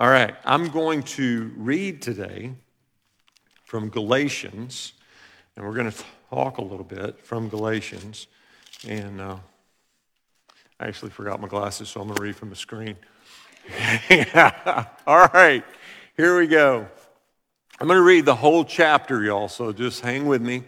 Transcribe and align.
All 0.00 0.08
right, 0.08 0.34
I'm 0.46 0.70
going 0.70 1.02
to 1.02 1.52
read 1.58 2.00
today 2.00 2.54
from 3.64 3.90
Galatians, 3.90 4.94
and 5.54 5.66
we're 5.66 5.74
going 5.74 5.90
to 5.90 6.04
talk 6.30 6.56
a 6.56 6.62
little 6.62 6.86
bit 6.86 7.20
from 7.20 7.50
Galatians. 7.50 8.26
And 8.88 9.20
uh, 9.20 9.36
I 10.80 10.86
actually 10.86 11.10
forgot 11.10 11.38
my 11.38 11.48
glasses, 11.48 11.90
so 11.90 12.00
I'm 12.00 12.06
going 12.06 12.16
to 12.16 12.22
read 12.22 12.34
from 12.34 12.48
the 12.48 12.56
screen. 12.56 12.96
All 15.06 15.28
right, 15.34 15.62
here 16.16 16.38
we 16.38 16.46
go. 16.46 16.88
I'm 17.78 17.86
going 17.86 17.98
to 17.98 18.02
read 18.02 18.24
the 18.24 18.36
whole 18.36 18.64
chapter, 18.64 19.22
y'all, 19.22 19.48
so 19.48 19.70
just 19.70 20.00
hang 20.00 20.24
with 20.24 20.40
me. 20.40 20.64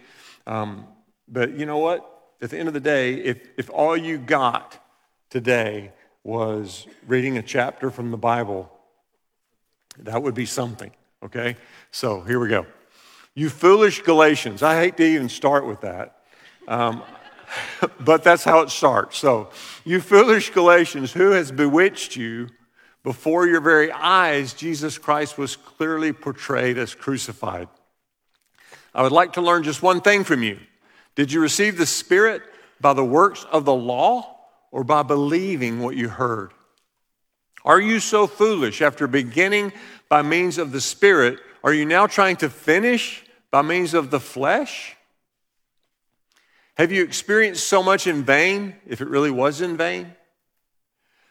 Um, 0.47 0.87
but 1.27 1.59
you 1.59 1.65
know 1.65 1.79
what? 1.79 2.35
At 2.43 2.51
the 2.51 2.59
end 2.59 2.69
of 2.69 2.75
the 2.75 2.81
day, 2.81 3.15
if, 3.15 3.49
if 3.57 3.71
all 3.71 3.97
you 3.97 4.19
got 4.19 4.79
today 5.31 5.93
was 6.23 6.87
reading 7.07 7.39
a 7.39 7.43
chapter 7.43 7.91
from 7.91 8.11
the 8.11 8.19
Bible, 8.19 8.71
that 9.99 10.23
would 10.23 10.35
be 10.35 10.47
something, 10.47 10.91
okay? 11.23 11.57
So 11.91 12.23
here 12.23 12.39
we 12.39 12.49
go. 12.49 12.67
You 13.35 13.49
foolish 13.49 14.03
Galatians. 14.03 14.63
I 14.63 14.79
hate 14.79 14.97
to 14.99 15.05
even 15.05 15.29
start 15.29 15.67
with 15.67 15.81
that. 15.83 16.19
Um, 16.69 17.03
but 18.01 18.23
that's 18.23 18.45
how 18.45 18.61
it 18.61 18.71
starts. 18.71 19.19
So, 19.19 19.51
you 19.85 20.01
foolish 20.01 20.51
Galatians, 20.51 21.13
who 21.13 21.31
has 21.31 21.51
bewitched 21.51 22.17
you? 22.17 22.49
Before 23.03 23.49
your 23.49 23.61
very 23.61 23.91
eyes, 23.91 24.55
Jesus 24.55 24.97
Christ 24.97 25.37
was 25.37 25.57
clearly 25.57 26.13
portrayed 26.13 26.79
as 26.79 26.95
crucified. 26.95 27.69
I 28.95 29.03
would 29.03 29.13
like 29.13 29.33
to 29.33 29.41
learn 29.41 29.65
just 29.65 29.83
one 29.83 30.01
thing 30.01 30.23
from 30.23 30.43
you. 30.43 30.61
Did 31.17 31.33
you 31.33 31.41
receive 31.41 31.79
the 31.79 31.87
Spirit 31.87 32.43
by 32.81 32.93
the 32.93 33.05
works 33.05 33.45
of 33.51 33.65
the 33.65 33.75
law 33.75 34.39
or 34.71 34.85
by 34.85 35.03
believing 35.03 35.81
what 35.81 35.97
you 35.97 36.09
heard? 36.09 36.53
Are 37.65 37.81
you 37.81 38.01
so 38.01 38.27
foolish 38.27 38.83
after 38.83 39.07
beginning 39.07 39.73
by 40.09 40.23
means 40.23 40.59
of 40.59 40.73
the 40.73 40.81
Spirit? 40.81 41.39
Are 41.63 41.73
you 41.73 41.85
now 41.85 42.07
trying 42.07 42.37
to 42.37 42.51
finish 42.51 43.25
by 43.51 43.63
means 43.63 43.95
of 43.95 44.11
the 44.11 44.21
flesh? 44.21 44.97
Have 46.75 46.91
you 46.91 47.05
experienced 47.05 47.69
so 47.69 47.83
much 47.83 48.07
in 48.07 48.25
vain 48.25 48.75
if 48.87 49.01
it 49.01 49.09
really 49.09 49.31
was 49.31 49.61
in 49.61 49.77
vain? 49.77 50.13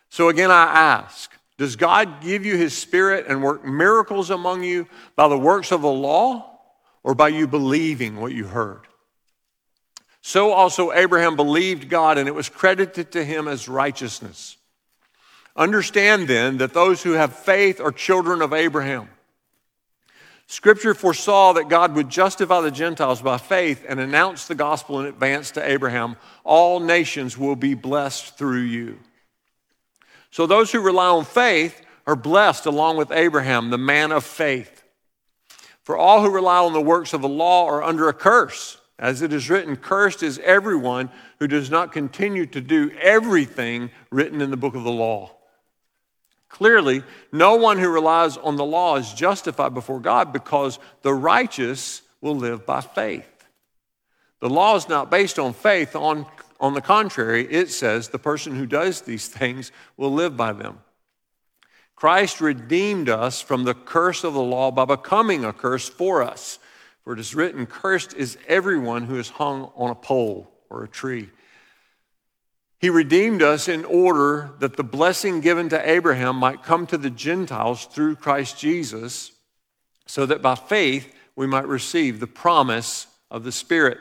So 0.10 0.30
again, 0.30 0.52
I 0.52 0.64
ask 0.64 1.32
Does 1.58 1.76
God 1.76 2.22
give 2.22 2.46
you 2.46 2.56
His 2.58 2.78
Spirit 2.78 3.26
and 3.28 3.44
work 3.44 3.66
miracles 3.66 4.30
among 4.30 4.64
you 4.64 4.88
by 5.16 5.28
the 5.28 5.38
works 5.38 5.72
of 5.72 5.82
the 5.82 5.92
law 5.92 6.60
or 7.04 7.16
by 7.16 7.30
you 7.30 7.48
believing 7.48 8.18
what 8.18 8.32
you 8.32 8.46
heard? 8.46 8.88
So 10.22 10.52
also 10.52 10.94
Abraham 10.94 11.36
believed 11.36 11.90
God 11.90 12.18
and 12.18 12.28
it 12.28 12.36
was 12.36 12.48
credited 12.48 13.12
to 13.14 13.24
him 13.26 13.48
as 13.48 13.68
righteousness. 13.68 14.58
Understand 15.56 16.28
then 16.28 16.58
that 16.58 16.74
those 16.74 17.04
who 17.04 17.12
have 17.12 17.36
faith 17.36 17.82
are 17.82 17.92
children 17.92 18.42
of 18.42 18.54
Abraham. 18.54 19.10
Scripture 20.48 20.94
foresaw 20.94 21.54
that 21.54 21.70
God 21.70 21.96
would 21.96 22.10
justify 22.10 22.60
the 22.62 22.72
Gentiles 22.72 23.22
by 23.22 23.38
faith 23.38 23.86
and 23.88 24.00
announce 24.00 24.48
the 24.48 24.56
gospel 24.56 25.00
in 25.00 25.06
advance 25.06 25.52
to 25.52 25.66
Abraham. 25.66 26.18
All 26.44 26.82
nations 26.82 27.38
will 27.38 27.56
be 27.56 27.74
blessed 27.74 28.38
through 28.38 28.64
you. 28.64 29.00
So 30.30 30.46
those 30.46 30.72
who 30.72 30.82
rely 30.82 31.08
on 31.08 31.26
faith 31.26 31.82
are 32.06 32.16
blessed 32.16 32.66
along 32.66 32.98
with 32.98 33.12
Abraham, 33.12 33.70
the 33.70 33.78
man 33.78 34.12
of 34.12 34.26
faith. 34.26 34.84
For 35.84 35.98
all 35.98 36.22
who 36.22 36.30
rely 36.30 36.58
on 36.58 36.74
the 36.74 36.82
works 36.82 37.14
of 37.14 37.22
the 37.22 37.30
law 37.30 37.68
are 37.68 37.84
under 37.84 38.10
a 38.10 38.14
curse. 38.14 38.78
As 39.00 39.22
it 39.22 39.34
is 39.34 39.50
written, 39.50 39.76
cursed 39.76 40.22
is 40.22 40.38
everyone 40.40 41.10
who 41.40 41.48
does 41.48 41.72
not 41.72 41.92
continue 41.92 42.46
to 42.48 42.62
do 42.62 42.92
everything 43.02 43.90
written 44.12 44.42
in 44.42 44.52
the 44.52 44.58
book 44.58 44.76
of 44.76 44.84
the 44.84 44.92
law. 44.92 45.32
Clearly, 46.52 47.04
no 47.32 47.56
one 47.56 47.80
who 47.80 47.90
relies 47.90 48.36
on 48.36 48.58
the 48.58 48.66
law 48.66 48.98
is 48.98 49.14
justified 49.14 49.74
before 49.74 50.02
God 50.02 50.34
because 50.34 50.80
the 51.02 51.14
righteous 51.14 52.02
will 52.20 52.36
live 52.36 52.66
by 52.66 52.82
faith. 52.82 53.26
The 54.42 54.50
law 54.50 54.76
is 54.76 54.90
not 54.90 55.10
based 55.10 55.40
on 55.40 55.54
faith. 55.54 55.96
On, 55.96 56.26
on 56.60 56.74
the 56.74 56.82
contrary, 56.82 57.48
it 57.50 57.70
says 57.70 58.10
the 58.10 58.20
person 58.20 58.56
who 58.56 58.66
does 58.66 59.02
these 59.02 59.28
things 59.30 59.72
will 59.96 60.14
live 60.14 60.36
by 60.36 60.52
them. 60.52 60.80
Christ 61.96 62.42
redeemed 62.42 63.08
us 63.08 63.42
from 63.42 63.64
the 63.64 63.74
curse 63.74 64.26
of 64.26 64.34
the 64.34 64.42
law 64.42 64.72
by 64.72 64.86
becoming 64.86 65.46
a 65.46 65.54
curse 65.54 65.88
for 65.88 66.22
us. 66.22 66.60
For 67.04 67.14
it 67.14 67.20
is 67.20 67.34
written, 67.34 67.66
Cursed 67.66 68.14
is 68.14 68.38
everyone 68.48 69.04
who 69.04 69.18
is 69.18 69.30
hung 69.30 69.72
on 69.76 69.90
a 69.90 69.96
pole 69.96 70.52
or 70.70 70.84
a 70.84 70.88
tree 70.90 71.30
he 72.82 72.90
redeemed 72.90 73.44
us 73.44 73.68
in 73.68 73.86
order 73.86 74.50
that 74.58 74.76
the 74.76 74.84
blessing 74.84 75.40
given 75.40 75.70
to 75.70 75.90
Abraham 75.90 76.36
might 76.36 76.64
come 76.64 76.88
to 76.88 76.98
the 76.98 77.12
Gentiles 77.12 77.86
through 77.86 78.16
Christ 78.16 78.58
Jesus, 78.58 79.32
so 80.08 80.26
that 80.26 80.42
by 80.42 80.56
faith 80.56 81.14
we 81.36 81.46
might 81.46 81.68
receive 81.68 82.20
the 82.20 82.26
promise 82.26 83.06
of 83.30 83.44
the 83.44 83.52
Spirit. 83.52 84.00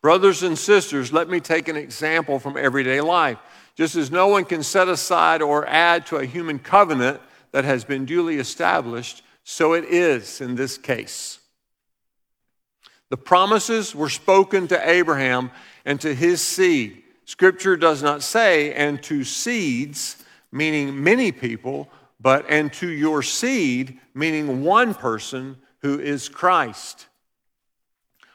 Brothers 0.00 0.44
and 0.44 0.56
sisters, 0.56 1.12
let 1.12 1.28
me 1.28 1.40
take 1.40 1.66
an 1.66 1.76
example 1.76 2.38
from 2.38 2.56
everyday 2.56 3.00
life. 3.00 3.38
Just 3.74 3.96
as 3.96 4.12
no 4.12 4.28
one 4.28 4.44
can 4.44 4.62
set 4.62 4.86
aside 4.86 5.42
or 5.42 5.66
add 5.66 6.06
to 6.06 6.16
a 6.16 6.24
human 6.24 6.60
covenant 6.60 7.20
that 7.50 7.64
has 7.64 7.84
been 7.84 8.04
duly 8.04 8.36
established, 8.36 9.24
so 9.42 9.72
it 9.72 9.84
is 9.84 10.40
in 10.40 10.54
this 10.54 10.78
case. 10.78 11.40
The 13.10 13.16
promises 13.16 13.92
were 13.92 14.08
spoken 14.08 14.68
to 14.68 14.88
Abraham 14.88 15.50
and 15.84 16.00
to 16.00 16.14
his 16.14 16.40
seed. 16.40 17.02
Scripture 17.26 17.76
does 17.76 18.04
not 18.04 18.22
say, 18.22 18.72
and 18.72 19.02
to 19.02 19.24
seeds, 19.24 20.24
meaning 20.52 21.02
many 21.02 21.32
people, 21.32 21.90
but 22.20 22.46
and 22.48 22.72
to 22.74 22.88
your 22.88 23.20
seed, 23.22 23.98
meaning 24.14 24.62
one 24.62 24.94
person 24.94 25.56
who 25.82 25.98
is 25.98 26.28
Christ. 26.28 27.08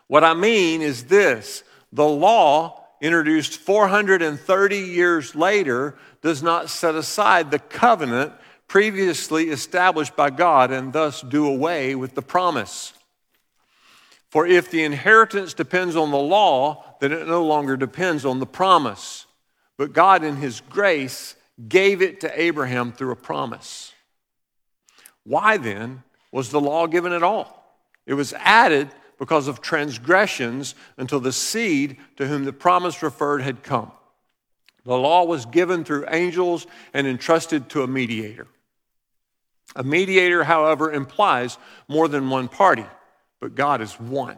What 0.08 0.26
I 0.26 0.34
mean 0.34 0.82
is 0.82 1.06
this 1.06 1.64
the 1.94 2.08
law, 2.08 2.86
introduced 3.02 3.60
430 3.60 4.78
years 4.78 5.36
later, 5.36 5.96
does 6.22 6.44
not 6.44 6.70
set 6.70 6.94
aside 6.94 7.50
the 7.50 7.60
covenant 7.60 8.34
previously 8.68 9.50
established 9.50 10.18
by 10.18 10.30
God 10.30 10.72
and 10.72 10.92
thus 10.92 11.22
do 11.22 11.48
away 11.48 11.96
with 11.96 12.14
the 12.14 12.22
promise. 12.22 12.94
For 14.32 14.48
if 14.48 14.72
the 14.72 14.84
inheritance 14.86 15.54
depends 15.54 15.98
on 15.98 16.10
the 16.10 16.18
law, 16.18 16.96
then 17.02 17.12
it 17.12 17.28
no 17.28 17.46
longer 17.46 17.76
depends 17.76 18.26
on 18.26 18.40
the 18.40 18.46
promise. 18.46 19.26
But 19.78 19.92
God, 19.92 20.24
in 20.24 20.38
His 20.38 20.62
grace, 20.62 21.36
gave 21.68 22.02
it 22.02 22.22
to 22.22 22.42
Abraham 22.42 22.94
through 22.94 23.12
a 23.12 23.18
promise. 23.18 23.92
Why 25.26 25.58
then 25.58 26.04
was 26.32 26.50
the 26.50 26.62
law 26.62 26.88
given 26.88 27.12
at 27.12 27.24
all? 27.24 27.78
It 28.06 28.14
was 28.14 28.34
added 28.38 28.90
because 29.20 29.50
of 29.50 29.60
transgressions 29.60 30.76
until 30.96 31.20
the 31.20 31.34
seed 31.34 31.98
to 32.16 32.26
whom 32.26 32.46
the 32.46 32.54
promise 32.54 33.04
referred 33.04 33.42
had 33.42 33.64
come. 33.64 33.92
The 34.86 34.98
law 34.98 35.26
was 35.26 35.46
given 35.46 35.84
through 35.84 36.06
angels 36.10 36.66
and 36.94 37.06
entrusted 37.06 37.70
to 37.72 37.84
a 37.84 37.88
mediator. 37.88 38.48
A 39.76 39.84
mediator, 39.84 40.46
however, 40.46 40.90
implies 40.90 41.58
more 41.90 42.08
than 42.08 42.30
one 42.30 42.48
party, 42.48 42.86
but 43.42 43.56
God 43.56 43.82
is 43.82 44.00
one. 44.00 44.38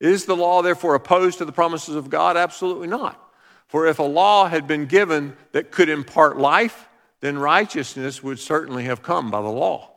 Is 0.00 0.24
the 0.24 0.34
law 0.34 0.62
therefore 0.62 0.96
opposed 0.96 1.38
to 1.38 1.44
the 1.44 1.52
promises 1.52 1.94
of 1.94 2.10
God? 2.10 2.36
Absolutely 2.36 2.88
not. 2.88 3.20
For 3.68 3.86
if 3.86 3.98
a 3.98 4.02
law 4.02 4.48
had 4.48 4.66
been 4.66 4.86
given 4.86 5.36
that 5.52 5.70
could 5.70 5.88
impart 5.88 6.36
life, 6.38 6.88
then 7.20 7.38
righteousness 7.38 8.22
would 8.22 8.38
certainly 8.38 8.84
have 8.84 9.02
come 9.02 9.30
by 9.30 9.40
the 9.40 9.48
law. 9.48 9.90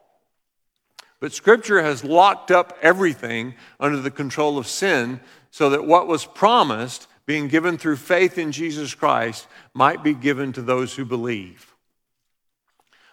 But 1.20 1.34
Scripture 1.34 1.82
has 1.82 2.04
locked 2.04 2.52
up 2.52 2.78
everything 2.82 3.56
under 3.80 4.00
the 4.00 4.12
control 4.12 4.58
of 4.58 4.68
sin 4.68 5.20
so 5.50 5.72
that 5.72 5.86
what 5.86 6.08
was 6.08 6.26
promised, 6.26 7.08
being 7.26 7.48
given 7.48 7.78
through 7.78 7.96
faith 7.98 8.38
in 8.38 8.52
Jesus 8.52 8.94
Christ, 8.94 9.48
might 9.74 10.04
be 10.04 10.14
given 10.14 10.54
to 10.54 10.62
those 10.62 10.96
who 10.96 11.06
believe. 11.06 11.74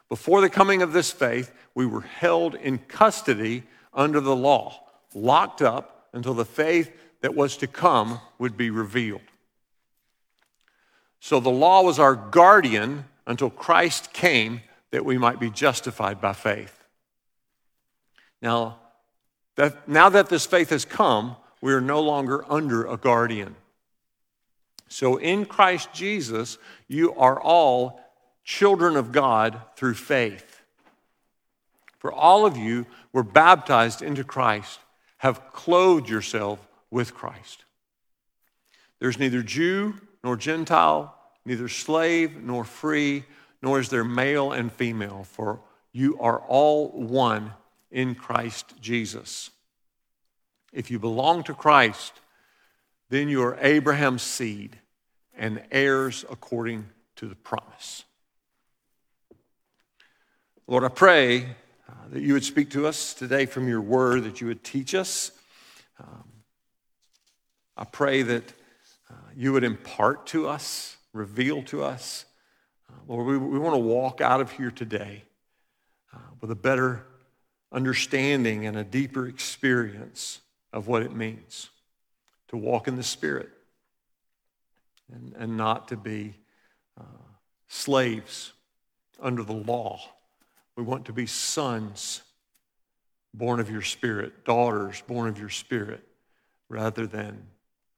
Before 0.08 0.40
the 0.40 0.50
coming 0.50 0.82
of 0.82 0.92
this 0.92 1.10
faith, 1.10 1.52
we 1.74 1.86
were 1.86 2.02
held 2.02 2.54
in 2.54 2.78
custody 2.78 3.64
under 3.94 4.20
the 4.20 4.36
law, 4.36 4.80
locked 5.14 5.62
up 5.62 6.08
until 6.12 6.34
the 6.34 6.44
faith 6.44 6.92
that 7.20 7.34
was 7.34 7.56
to 7.58 7.66
come 7.66 8.20
would 8.38 8.56
be 8.56 8.70
revealed. 8.70 9.22
So 11.20 11.40
the 11.40 11.50
law 11.50 11.82
was 11.82 11.98
our 11.98 12.14
guardian 12.14 13.06
until 13.26 13.50
Christ 13.50 14.12
came 14.12 14.60
that 14.90 15.04
we 15.04 15.16
might 15.16 15.40
be 15.40 15.50
justified 15.50 16.20
by 16.20 16.34
faith. 16.34 16.84
Now, 18.42 18.78
that, 19.56 19.88
now 19.88 20.10
that 20.10 20.28
this 20.28 20.44
faith 20.44 20.70
has 20.70 20.84
come, 20.84 21.36
we 21.60 21.72
are 21.72 21.80
no 21.80 22.00
longer 22.00 22.44
under 22.52 22.86
a 22.86 22.96
guardian. 22.96 23.56
So 24.88 25.16
in 25.16 25.46
Christ 25.46 25.92
Jesus, 25.94 26.58
you 26.88 27.14
are 27.14 27.40
all 27.40 28.00
children 28.44 28.96
of 28.96 29.10
God 29.12 29.60
through 29.76 29.94
faith. 29.94 30.53
For 32.04 32.12
all 32.12 32.44
of 32.44 32.58
you 32.58 32.84
were 33.14 33.22
baptized 33.22 34.02
into 34.02 34.24
Christ 34.24 34.78
have 35.16 35.54
clothed 35.54 36.06
yourself 36.06 36.58
with 36.90 37.14
Christ. 37.14 37.64
There's 38.98 39.18
neither 39.18 39.42
Jew 39.42 39.94
nor 40.22 40.36
Gentile, 40.36 41.16
neither 41.46 41.66
slave 41.66 42.36
nor 42.36 42.62
free, 42.62 43.24
nor 43.62 43.80
is 43.80 43.88
there 43.88 44.04
male 44.04 44.52
and 44.52 44.70
female, 44.70 45.24
for 45.24 45.62
you 45.92 46.18
are 46.20 46.40
all 46.40 46.90
one 46.90 47.54
in 47.90 48.14
Christ 48.14 48.74
Jesus. 48.82 49.48
If 50.74 50.90
you 50.90 50.98
belong 50.98 51.42
to 51.44 51.54
Christ, 51.54 52.12
then 53.08 53.30
you 53.30 53.42
are 53.42 53.56
Abraham's 53.62 54.20
seed 54.20 54.78
and 55.34 55.62
heirs 55.70 56.22
according 56.30 56.84
to 57.16 57.28
the 57.28 57.34
promise. 57.34 58.04
Lord, 60.66 60.84
I 60.84 60.88
pray 60.88 61.56
uh, 61.88 61.92
that 62.10 62.22
you 62.22 62.32
would 62.32 62.44
speak 62.44 62.70
to 62.70 62.86
us 62.86 63.14
today 63.14 63.46
from 63.46 63.68
your 63.68 63.80
word, 63.80 64.24
that 64.24 64.40
you 64.40 64.46
would 64.46 64.64
teach 64.64 64.94
us. 64.94 65.32
Um, 66.00 66.24
I 67.76 67.84
pray 67.84 68.22
that 68.22 68.52
uh, 69.10 69.14
you 69.36 69.52
would 69.52 69.64
impart 69.64 70.26
to 70.28 70.48
us, 70.48 70.96
reveal 71.12 71.62
to 71.64 71.82
us 71.82 72.24
Lord, 73.06 73.26
we, 73.26 73.36
we 73.36 73.58
want 73.58 73.74
to 73.74 73.80
walk 73.80 74.20
out 74.20 74.40
of 74.40 74.50
here 74.52 74.70
today 74.70 75.24
uh, 76.14 76.18
with 76.40 76.50
a 76.50 76.56
better 76.56 77.04
understanding 77.70 78.66
and 78.66 78.76
a 78.76 78.84
deeper 78.84 79.26
experience 79.26 80.40
of 80.72 80.86
what 80.86 81.02
it 81.02 81.14
means 81.14 81.70
to 82.48 82.56
walk 82.56 82.88
in 82.88 82.96
the 82.96 83.02
Spirit 83.02 83.50
and, 85.12 85.34
and 85.36 85.56
not 85.56 85.88
to 85.88 85.96
be 85.96 86.34
uh, 86.98 87.04
slaves 87.68 88.52
under 89.20 89.42
the 89.42 89.52
law. 89.52 90.00
We 90.76 90.82
want 90.82 91.04
to 91.06 91.12
be 91.12 91.26
sons 91.26 92.22
born 93.32 93.60
of 93.60 93.70
your 93.70 93.82
Spirit, 93.82 94.44
daughters 94.44 95.02
born 95.06 95.28
of 95.28 95.38
your 95.38 95.48
Spirit, 95.48 96.06
rather 96.68 97.06
than 97.06 97.46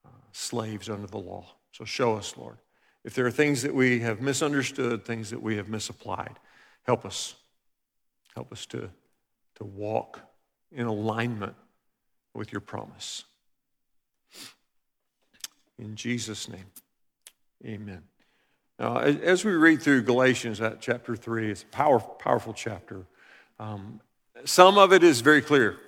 uh, 0.05 0.09
slaves 0.33 0.89
under 0.89 1.07
the 1.07 1.19
law. 1.19 1.47
So 1.73 1.85
show 1.85 2.17
us, 2.17 2.37
Lord. 2.37 2.59
If 3.05 3.15
there 3.15 3.27
are 3.27 3.31
things 3.31 3.63
that 3.63 3.75
we 3.75 4.01
have 4.01 4.21
misunderstood, 4.21 5.05
things 5.05 5.31
that 5.31 5.41
we 5.41 5.57
have 5.57 5.69
misapplied, 5.69 6.39
help 6.83 7.05
us. 7.05 7.35
Help 8.35 8.53
us 8.53 8.67
to, 8.67 8.91
to 9.55 9.65
walk 9.65 10.21
in 10.73 10.87
alignment 10.87 11.55
with 12.35 12.53
your 12.53 12.61
promise. 12.61 13.25
In 15.79 15.95
Jesus' 15.95 16.49
name, 16.49 16.67
amen. 17.65 18.03
Now, 18.79 18.99
as 18.99 19.45
we 19.45 19.53
read 19.53 19.81
through 19.81 20.03
Galatians, 20.03 20.59
that 20.59 20.81
chapter 20.81 21.17
3, 21.17 21.51
it's 21.51 21.63
a 21.63 21.67
powerful, 21.67 22.15
powerful 22.15 22.53
chapter. 22.53 23.07
Um, 23.59 24.01
some 24.45 24.77
of 24.77 24.93
it 24.93 25.03
is 25.03 25.23
very 25.23 25.41
clear. 25.41 25.79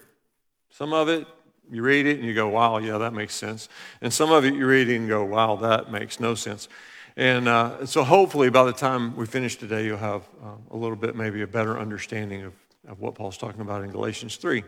Some 0.70 0.94
of 0.94 1.08
it, 1.08 1.26
you 1.70 1.82
read 1.82 2.06
it 2.06 2.16
and 2.18 2.26
you 2.26 2.32
go, 2.32 2.48
wow, 2.48 2.78
yeah, 2.78 2.96
that 2.96 3.12
makes 3.12 3.34
sense. 3.34 3.68
And 4.00 4.10
some 4.12 4.32
of 4.32 4.46
it 4.46 4.54
you 4.54 4.66
read 4.66 4.88
it 4.88 4.96
and 4.96 5.06
go, 5.06 5.22
wow, 5.22 5.56
that 5.56 5.92
makes 5.92 6.18
no 6.18 6.34
sense. 6.34 6.68
And 7.14 7.46
uh, 7.46 7.84
so 7.84 8.04
hopefully 8.04 8.48
by 8.48 8.64
the 8.64 8.72
time 8.72 9.14
we 9.16 9.26
finish 9.26 9.56
today, 9.56 9.84
you'll 9.84 9.98
have 9.98 10.22
uh, 10.42 10.52
a 10.70 10.76
little 10.76 10.96
bit, 10.96 11.14
maybe 11.14 11.42
a 11.42 11.46
better 11.46 11.78
understanding 11.78 12.44
of, 12.44 12.54
of 12.88 13.00
what 13.00 13.16
Paul's 13.16 13.36
talking 13.36 13.60
about 13.60 13.84
in 13.84 13.90
Galatians 13.90 14.36
3. 14.36 14.62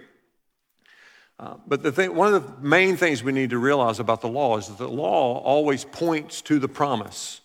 Uh, 1.38 1.54
but 1.66 1.82
the 1.82 1.90
thing, 1.90 2.14
one 2.14 2.34
of 2.34 2.44
the 2.44 2.60
main 2.60 2.98
things 2.98 3.22
we 3.22 3.32
need 3.32 3.48
to 3.48 3.58
realize 3.58 3.98
about 3.98 4.20
the 4.20 4.28
law 4.28 4.58
is 4.58 4.66
that 4.66 4.76
the 4.76 4.88
law 4.88 5.38
always 5.38 5.86
points 5.86 6.42
to 6.42 6.58
the 6.58 6.68
promise. 6.68 7.40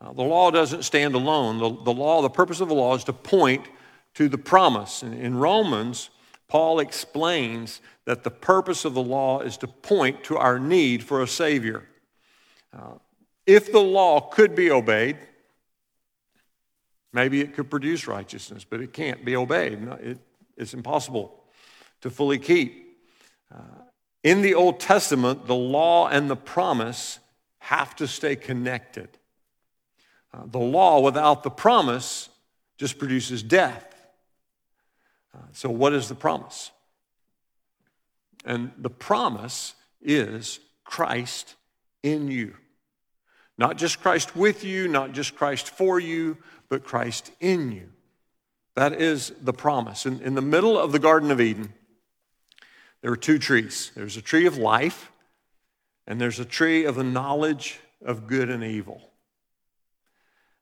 Uh, 0.00 0.12
the 0.12 0.22
law 0.22 0.50
doesn't 0.50 0.82
stand 0.82 1.14
alone. 1.14 1.58
The, 1.58 1.84
the 1.84 1.92
law, 1.92 2.22
the 2.22 2.30
purpose 2.30 2.60
of 2.60 2.68
the 2.68 2.74
law 2.74 2.94
is 2.94 3.04
to 3.04 3.12
point 3.12 3.68
to 4.14 4.28
the 4.28 4.38
promise. 4.38 5.02
And 5.02 5.14
in 5.14 5.36
Romans, 5.36 6.10
Paul 6.48 6.80
explains 6.80 7.80
that 8.06 8.24
the 8.24 8.30
purpose 8.30 8.84
of 8.84 8.94
the 8.94 9.02
law 9.02 9.40
is 9.40 9.56
to 9.58 9.68
point 9.68 10.24
to 10.24 10.36
our 10.36 10.58
need 10.58 11.04
for 11.04 11.22
a 11.22 11.28
Savior. 11.28 11.86
Uh, 12.76 12.94
if 13.46 13.70
the 13.70 13.80
law 13.80 14.20
could 14.20 14.54
be 14.54 14.70
obeyed, 14.70 15.18
maybe 17.12 17.40
it 17.40 17.54
could 17.54 17.70
produce 17.70 18.06
righteousness, 18.06 18.64
but 18.68 18.80
it 18.80 18.92
can't 18.92 19.24
be 19.24 19.36
obeyed. 19.36 19.82
It, 20.00 20.18
it's 20.56 20.74
impossible 20.74 21.44
to 22.00 22.10
fully 22.10 22.38
keep. 22.38 22.98
Uh, 23.54 23.82
in 24.22 24.42
the 24.42 24.54
Old 24.54 24.80
Testament, 24.80 25.46
the 25.46 25.54
law 25.54 26.08
and 26.08 26.30
the 26.30 26.36
promise 26.36 27.18
have 27.58 27.94
to 27.96 28.08
stay 28.08 28.36
connected. 28.36 29.08
The 30.32 30.58
law 30.58 31.00
without 31.00 31.42
the 31.42 31.50
promise 31.50 32.28
just 32.78 32.98
produces 32.98 33.42
death. 33.42 33.94
Uh, 35.34 35.38
so, 35.52 35.68
what 35.68 35.92
is 35.92 36.08
the 36.08 36.14
promise? 36.14 36.70
And 38.44 38.72
the 38.78 38.90
promise 38.90 39.74
is 40.00 40.60
Christ 40.84 41.56
in 42.02 42.28
you. 42.28 42.54
Not 43.58 43.76
just 43.76 44.00
Christ 44.00 44.34
with 44.34 44.64
you, 44.64 44.88
not 44.88 45.12
just 45.12 45.36
Christ 45.36 45.68
for 45.68 46.00
you, 46.00 46.38
but 46.68 46.84
Christ 46.84 47.30
in 47.40 47.72
you. 47.72 47.90
That 48.76 48.94
is 48.94 49.32
the 49.42 49.52
promise. 49.52 50.06
In, 50.06 50.20
in 50.20 50.34
the 50.34 50.40
middle 50.40 50.78
of 50.78 50.92
the 50.92 50.98
Garden 50.98 51.30
of 51.30 51.40
Eden, 51.40 51.74
there 53.02 53.10
were 53.10 53.16
two 53.16 53.38
trees 53.38 53.92
there's 53.94 54.16
a 54.16 54.22
tree 54.22 54.46
of 54.46 54.56
life, 54.56 55.10
and 56.06 56.20
there's 56.20 56.40
a 56.40 56.44
tree 56.44 56.84
of 56.84 56.94
the 56.94 57.04
knowledge 57.04 57.80
of 58.02 58.26
good 58.26 58.48
and 58.48 58.64
evil. 58.64 59.09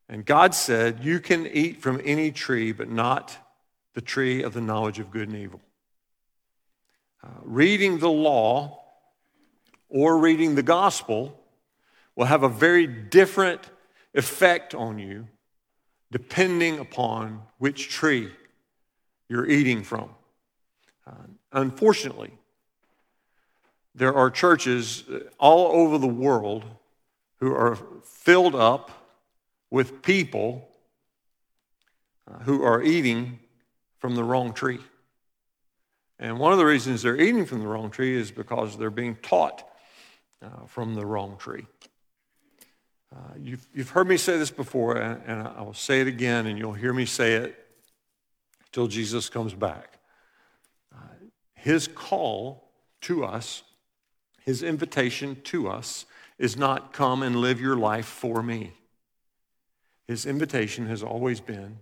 And 0.09 0.25
God 0.25 0.55
said, 0.55 1.05
You 1.05 1.21
can 1.21 1.47
eat 1.47 1.83
from 1.83 2.01
any 2.05 2.31
tree, 2.31 2.73
but 2.73 2.89
not 2.89 3.37
the 3.95 4.01
tree 4.01 4.43
of 4.43 4.55
the 4.55 4.61
knowledge 4.61 4.99
of 4.99 5.11
good 5.11 5.29
and 5.29 5.37
evil. 5.37 5.61
Uh, 7.23 7.29
reading 7.43 7.99
the 7.99 8.11
law 8.11 8.81
or 9.89 10.19
reading 10.19 10.55
the 10.55 10.63
gospel 10.63 11.39
will 12.15 12.27
have 12.27 12.43
a 12.43 12.49
very 12.49 12.87
different 12.87 13.61
effect 14.15 14.75
on 14.75 14.99
you 14.99 15.27
depending 16.11 16.79
upon 16.79 17.43
which 17.59 17.89
tree 17.89 18.31
you're 19.29 19.47
eating 19.47 19.83
from. 19.83 20.11
Uh, 21.07 21.13
unfortunately, 21.53 22.33
there 23.95 24.15
are 24.15 24.31
churches 24.31 25.05
all 25.39 25.67
over 25.73 25.99
the 25.99 26.07
world 26.07 26.65
who 27.41 27.53
are 27.53 27.77
filled 28.05 28.55
up 28.55 28.91
with 29.71 30.03
people 30.03 30.69
uh, 32.27 32.39
who 32.41 32.63
are 32.63 32.83
eating 32.83 33.39
from 33.99 34.15
the 34.15 34.25
wrong 34.25 34.53
tree. 34.53 34.79
And 36.19 36.39
one 36.39 36.53
of 36.53 36.59
the 36.59 36.67
reasons 36.67 37.03
they're 37.03 37.21
eating 37.21 37.47
from 37.47 37.61
the 37.61 37.67
wrong 37.67 37.91
tree 37.91 38.17
is 38.17 38.31
because 38.31 38.77
they're 38.77 38.91
being 38.91 39.17
taught 39.17 39.69
uh, 40.43 40.67
from 40.67 40.95
the 40.95 41.07
wrong 41.07 41.37
tree. 41.39 41.67
Uh, 43.15 43.35
you've, 43.39 43.67
you've 43.73 43.91
heard 43.91 44.09
me 44.09 44.17
say 44.17 44.37
this 44.37 44.51
before, 44.51 44.97
and, 44.97 45.23
and 45.27 45.49
I 45.49 45.63
will 45.63 45.75
say 45.75 46.01
it 46.01 46.07
again, 46.07 46.47
and 46.47 46.59
you'll 46.59 46.75
hear 46.75 46.93
me 46.93 47.07
say 47.07 47.35
it 47.35 47.67
till 48.73 48.87
Jesus 48.87 49.29
comes 49.29 49.55
back. 49.55 49.99
Uh, 50.95 50.99
his 51.55 51.89
call 51.89 52.69
to 53.03 53.25
us, 53.25 53.63
his 54.45 54.63
invitation 54.63 55.41
to 55.45 55.69
us, 55.69 56.05
is 56.39 56.57
not 56.57 56.93
come 56.93 57.23
and 57.23 57.37
live 57.37 57.61
your 57.61 57.77
life 57.77 58.07
for 58.07 58.43
me. 58.43 58.75
His 60.09 60.27
invitation 60.27 60.87
has 60.87 61.03
always 61.03 61.41
been 61.41 61.79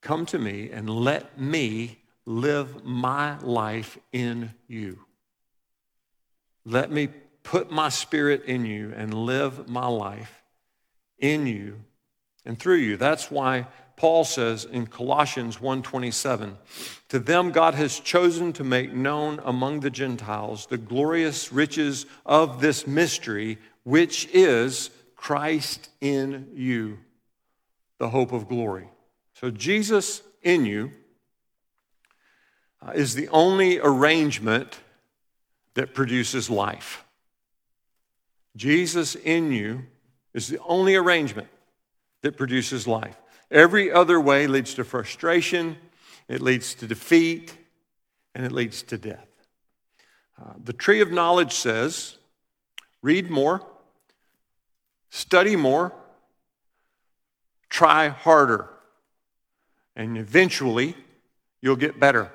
come 0.00 0.24
to 0.26 0.38
me 0.38 0.70
and 0.70 0.88
let 0.88 1.38
me 1.38 1.98
live 2.24 2.84
my 2.84 3.38
life 3.40 3.98
in 4.12 4.54
you. 4.66 4.98
Let 6.64 6.90
me 6.90 7.08
put 7.42 7.70
my 7.70 7.90
spirit 7.90 8.44
in 8.44 8.64
you 8.64 8.92
and 8.96 9.12
live 9.12 9.68
my 9.68 9.86
life 9.86 10.42
in 11.18 11.46
you 11.46 11.80
and 12.44 12.58
through 12.58 12.76
you. 12.76 12.96
That's 12.96 13.30
why 13.30 13.66
Paul 13.96 14.24
says 14.24 14.64
in 14.64 14.86
Colossians 14.86 15.58
1:27, 15.58 16.56
to 17.10 17.18
them 17.18 17.50
God 17.50 17.74
has 17.74 18.00
chosen 18.00 18.54
to 18.54 18.64
make 18.64 18.94
known 18.94 19.40
among 19.44 19.80
the 19.80 19.90
Gentiles 19.90 20.66
the 20.66 20.78
glorious 20.78 21.52
riches 21.52 22.06
of 22.24 22.62
this 22.62 22.86
mystery 22.86 23.58
which 23.82 24.26
is 24.32 24.90
Christ 25.16 25.90
in 26.00 26.48
you, 26.54 26.98
the 28.00 28.08
hope 28.08 28.32
of 28.32 28.48
glory. 28.48 28.88
So 29.34 29.50
Jesus 29.50 30.22
in 30.42 30.64
you 30.64 30.90
uh, 32.80 32.92
is 32.92 33.14
the 33.14 33.28
only 33.28 33.78
arrangement 33.78 34.80
that 35.74 35.94
produces 35.94 36.48
life. 36.48 37.04
Jesus 38.56 39.14
in 39.14 39.52
you 39.52 39.82
is 40.32 40.48
the 40.48 40.58
only 40.60 40.96
arrangement 40.96 41.48
that 42.22 42.38
produces 42.38 42.88
life. 42.88 43.16
Every 43.50 43.92
other 43.92 44.18
way 44.18 44.46
leads 44.46 44.72
to 44.74 44.84
frustration, 44.84 45.76
it 46.26 46.40
leads 46.40 46.74
to 46.76 46.86
defeat, 46.86 47.54
and 48.34 48.46
it 48.46 48.52
leads 48.52 48.82
to 48.84 48.96
death. 48.96 49.28
Uh, 50.40 50.54
the 50.64 50.72
tree 50.72 51.02
of 51.02 51.12
knowledge 51.12 51.52
says 51.52 52.16
read 53.02 53.30
more, 53.30 53.60
study 55.10 55.54
more, 55.54 55.92
try 57.70 58.08
harder, 58.08 58.68
and 59.96 60.18
eventually 60.18 60.96
you'll 61.62 61.76
get 61.76 61.98
better. 61.98 62.30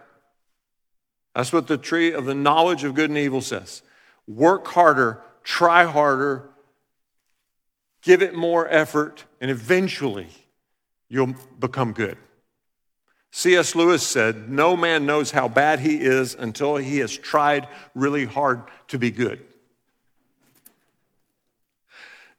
That's 1.36 1.51
what 1.51 1.68
the 1.68 1.77
tree 1.77 2.13
of 2.13 2.25
the 2.25 2.34
knowledge 2.34 2.84
of 2.84 2.96
good 2.96 3.10
and 3.10 3.20
evil 3.20 3.42
says. 3.42 3.84
Work 4.25 4.68
harder, 4.68 5.22
try 5.44 5.84
harder, 5.84 6.50
give 8.01 8.22
it 8.22 8.34
more 8.34 8.68
effort, 8.70 9.25
and 9.42 9.51
eventually 9.51 10.30
you'll 11.10 11.36
become 11.60 11.92
good. 11.92 12.18
C.S. 13.32 13.75
Lewis 13.75 14.01
said, 14.01 14.50
No 14.50 14.77
man 14.77 15.06
knows 15.06 15.32
how 15.32 15.50
bad 15.50 15.82
he 15.82 15.98
is 15.98 16.36
until 16.36 16.77
he 16.77 17.00
has 17.00 17.15
tried 17.15 17.68
really 17.94 18.24
hard 18.24 18.62
to 18.88 18.98
be 18.98 19.12
good. 19.12 19.46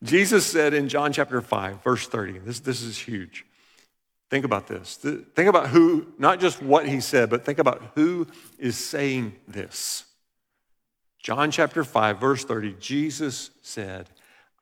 Jesus 0.02 0.46
said 0.46 0.74
in 0.74 0.88
John 0.88 1.12
chapter 1.12 1.40
5, 1.40 1.82
verse 1.82 2.06
30, 2.06 2.40
this, 2.40 2.60
this 2.60 2.82
is 2.82 2.98
huge. 2.98 3.46
Think 4.28 4.44
about 4.44 4.66
this. 4.66 4.96
Think 4.96 5.48
about 5.48 5.68
who, 5.68 6.06
not 6.18 6.40
just 6.40 6.60
what 6.60 6.88
he 6.88 7.00
said, 7.00 7.30
but 7.30 7.44
think 7.44 7.58
about 7.58 7.92
who 7.94 8.26
is 8.58 8.76
saying 8.76 9.34
this. 9.46 10.04
John 11.18 11.50
chapter 11.50 11.84
5, 11.84 12.20
verse 12.20 12.44
30, 12.44 12.76
Jesus 12.78 13.50
said, 13.62 14.10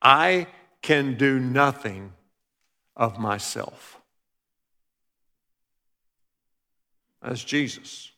I 0.01 0.47
can 0.81 1.17
do 1.17 1.39
nothing 1.39 2.13
of 2.95 3.19
myself. 3.19 3.99
That's 7.21 7.43
Jesus. 7.43 8.11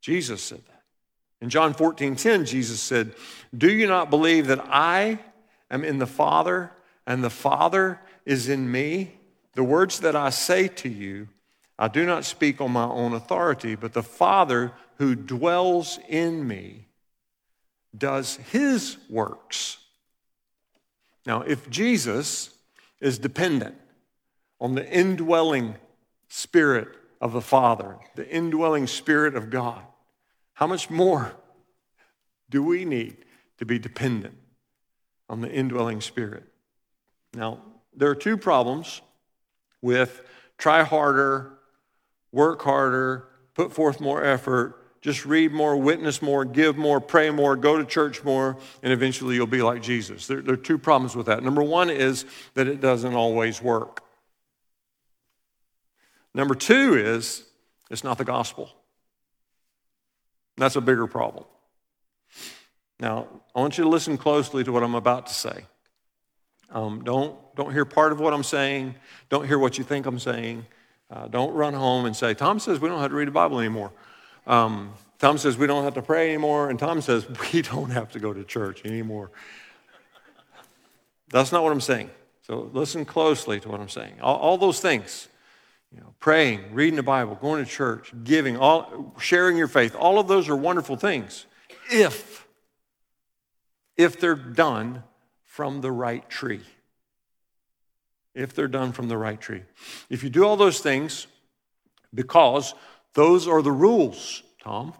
Jesus 0.00 0.42
said 0.42 0.62
that. 0.66 0.75
In 1.40 1.50
John 1.50 1.74
14, 1.74 2.16
10, 2.16 2.46
Jesus 2.46 2.80
said, 2.80 3.14
Do 3.56 3.70
you 3.70 3.86
not 3.86 4.10
believe 4.10 4.46
that 4.46 4.64
I 4.68 5.18
am 5.70 5.84
in 5.84 5.98
the 5.98 6.06
Father 6.06 6.72
and 7.06 7.22
the 7.22 7.30
Father 7.30 8.00
is 8.24 8.48
in 8.48 8.70
me? 8.70 9.18
The 9.54 9.64
words 9.64 10.00
that 10.00 10.16
I 10.16 10.30
say 10.30 10.68
to 10.68 10.88
you, 10.88 11.28
I 11.78 11.88
do 11.88 12.06
not 12.06 12.24
speak 12.24 12.60
on 12.60 12.72
my 12.72 12.84
own 12.84 13.12
authority, 13.12 13.74
but 13.74 13.92
the 13.92 14.02
Father 14.02 14.72
who 14.96 15.14
dwells 15.14 15.98
in 16.08 16.46
me 16.46 16.86
does 17.96 18.36
his 18.36 18.96
works. 19.10 19.78
Now, 21.26 21.42
if 21.42 21.68
Jesus 21.68 22.50
is 23.00 23.18
dependent 23.18 23.74
on 24.60 24.74
the 24.74 24.88
indwelling 24.90 25.76
Spirit 26.28 26.88
of 27.20 27.32
the 27.32 27.40
Father, 27.40 27.96
the 28.14 28.28
indwelling 28.28 28.86
Spirit 28.86 29.34
of 29.34 29.50
God, 29.50 29.82
how 30.56 30.66
much 30.66 30.88
more 30.88 31.32
do 32.48 32.62
we 32.62 32.86
need 32.86 33.18
to 33.58 33.66
be 33.66 33.78
dependent 33.78 34.34
on 35.28 35.42
the 35.42 35.50
indwelling 35.50 36.00
Spirit? 36.00 36.44
Now, 37.34 37.60
there 37.94 38.08
are 38.08 38.14
two 38.14 38.38
problems 38.38 39.02
with 39.82 40.22
try 40.56 40.82
harder, 40.82 41.58
work 42.32 42.62
harder, 42.62 43.28
put 43.52 43.70
forth 43.70 44.00
more 44.00 44.24
effort, 44.24 44.82
just 45.02 45.26
read 45.26 45.52
more, 45.52 45.76
witness 45.76 46.22
more, 46.22 46.46
give 46.46 46.78
more, 46.78 47.02
pray 47.02 47.28
more, 47.28 47.54
go 47.54 47.76
to 47.76 47.84
church 47.84 48.24
more, 48.24 48.56
and 48.82 48.94
eventually 48.94 49.34
you'll 49.34 49.46
be 49.46 49.60
like 49.60 49.82
Jesus. 49.82 50.26
There, 50.26 50.40
there 50.40 50.54
are 50.54 50.56
two 50.56 50.78
problems 50.78 51.14
with 51.14 51.26
that. 51.26 51.42
Number 51.42 51.62
one 51.62 51.90
is 51.90 52.24
that 52.54 52.66
it 52.66 52.80
doesn't 52.80 53.12
always 53.14 53.60
work. 53.60 54.02
Number 56.32 56.54
two 56.54 56.94
is 56.94 57.44
it's 57.90 58.04
not 58.04 58.16
the 58.16 58.24
gospel. 58.24 58.70
That's 60.56 60.76
a 60.76 60.80
bigger 60.80 61.06
problem. 61.06 61.44
Now, 62.98 63.26
I 63.54 63.60
want 63.60 63.76
you 63.76 63.84
to 63.84 63.90
listen 63.90 64.16
closely 64.16 64.64
to 64.64 64.72
what 64.72 64.82
I'm 64.82 64.94
about 64.94 65.26
to 65.26 65.34
say. 65.34 65.66
Um, 66.70 67.04
don't, 67.04 67.36
don't 67.54 67.72
hear 67.72 67.84
part 67.84 68.12
of 68.12 68.20
what 68.20 68.32
I'm 68.32 68.42
saying. 68.42 68.94
Don't 69.28 69.46
hear 69.46 69.58
what 69.58 69.78
you 69.78 69.84
think 69.84 70.06
I'm 70.06 70.18
saying. 70.18 70.66
Uh, 71.10 71.28
don't 71.28 71.52
run 71.52 71.74
home 71.74 72.06
and 72.06 72.16
say, 72.16 72.34
Tom 72.34 72.58
says 72.58 72.80
we 72.80 72.88
don't 72.88 73.00
have 73.00 73.10
to 73.10 73.16
read 73.16 73.28
the 73.28 73.32
Bible 73.32 73.60
anymore. 73.60 73.92
Um, 74.46 74.92
Tom 75.18 75.38
says 75.38 75.56
we 75.56 75.66
don't 75.66 75.84
have 75.84 75.94
to 75.94 76.02
pray 76.02 76.28
anymore. 76.28 76.70
And 76.70 76.78
Tom 76.78 77.00
says 77.00 77.26
we 77.52 77.62
don't 77.62 77.90
have 77.90 78.10
to 78.12 78.18
go 78.18 78.32
to 78.32 78.44
church 78.44 78.84
anymore. 78.84 79.30
That's 81.28 81.52
not 81.52 81.62
what 81.62 81.72
I'm 81.72 81.80
saying. 81.80 82.10
So 82.42 82.70
listen 82.72 83.04
closely 83.04 83.60
to 83.60 83.68
what 83.68 83.80
I'm 83.80 83.88
saying. 83.88 84.20
All, 84.20 84.36
all 84.36 84.58
those 84.58 84.80
things 84.80 85.28
you 85.92 86.00
know, 86.00 86.14
praying, 86.20 86.72
reading 86.72 86.96
the 86.96 87.02
Bible, 87.02 87.36
going 87.36 87.64
to 87.64 87.70
church, 87.70 88.12
giving, 88.24 88.56
all, 88.56 89.14
sharing 89.18 89.56
your 89.56 89.68
faith, 89.68 89.94
all 89.94 90.18
of 90.18 90.28
those 90.28 90.48
are 90.48 90.56
wonderful 90.56 90.96
things 90.96 91.46
if, 91.90 92.46
if 93.96 94.18
they're 94.20 94.34
done 94.34 95.02
from 95.44 95.80
the 95.80 95.92
right 95.92 96.28
tree. 96.28 96.62
If 98.34 98.54
they're 98.54 98.68
done 98.68 98.92
from 98.92 99.08
the 99.08 99.16
right 99.16 99.40
tree. 99.40 99.62
If 100.10 100.22
you 100.22 100.28
do 100.28 100.44
all 100.44 100.56
those 100.56 100.80
things, 100.80 101.26
because 102.12 102.74
those 103.14 103.48
are 103.48 103.62
the 103.62 103.72
rules, 103.72 104.42
Tom, 104.62 104.92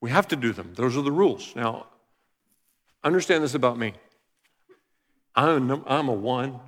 we 0.00 0.10
have 0.10 0.28
to 0.28 0.36
do 0.36 0.52
them. 0.52 0.72
Those 0.74 0.96
are 0.96 1.02
the 1.02 1.12
rules. 1.12 1.54
Now, 1.56 1.86
understand 3.02 3.42
this 3.42 3.54
about 3.54 3.76
me. 3.76 3.94
I'm 5.34 5.70
a, 5.70 5.82
I'm 5.86 6.08
a 6.08 6.12
one 6.12 6.60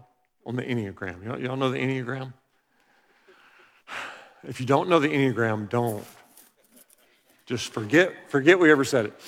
on 0.45 0.57
the 0.57 0.62
Enneagram. 0.62 1.25
Y'all 1.41 1.57
know 1.57 1.71
the 1.71 1.79
Enneagram? 1.79 2.33
If 4.44 4.61
you 4.61 4.66
don't 4.66 4.88
know 4.88 4.99
the 4.99 5.08
Enneagram, 5.08 5.68
don't. 5.68 6.04
Just 7.46 7.72
forget, 7.72 8.12
forget 8.28 8.58
we 8.58 8.70
ever 8.70 8.84
said 8.84 9.06
it. 9.06 9.20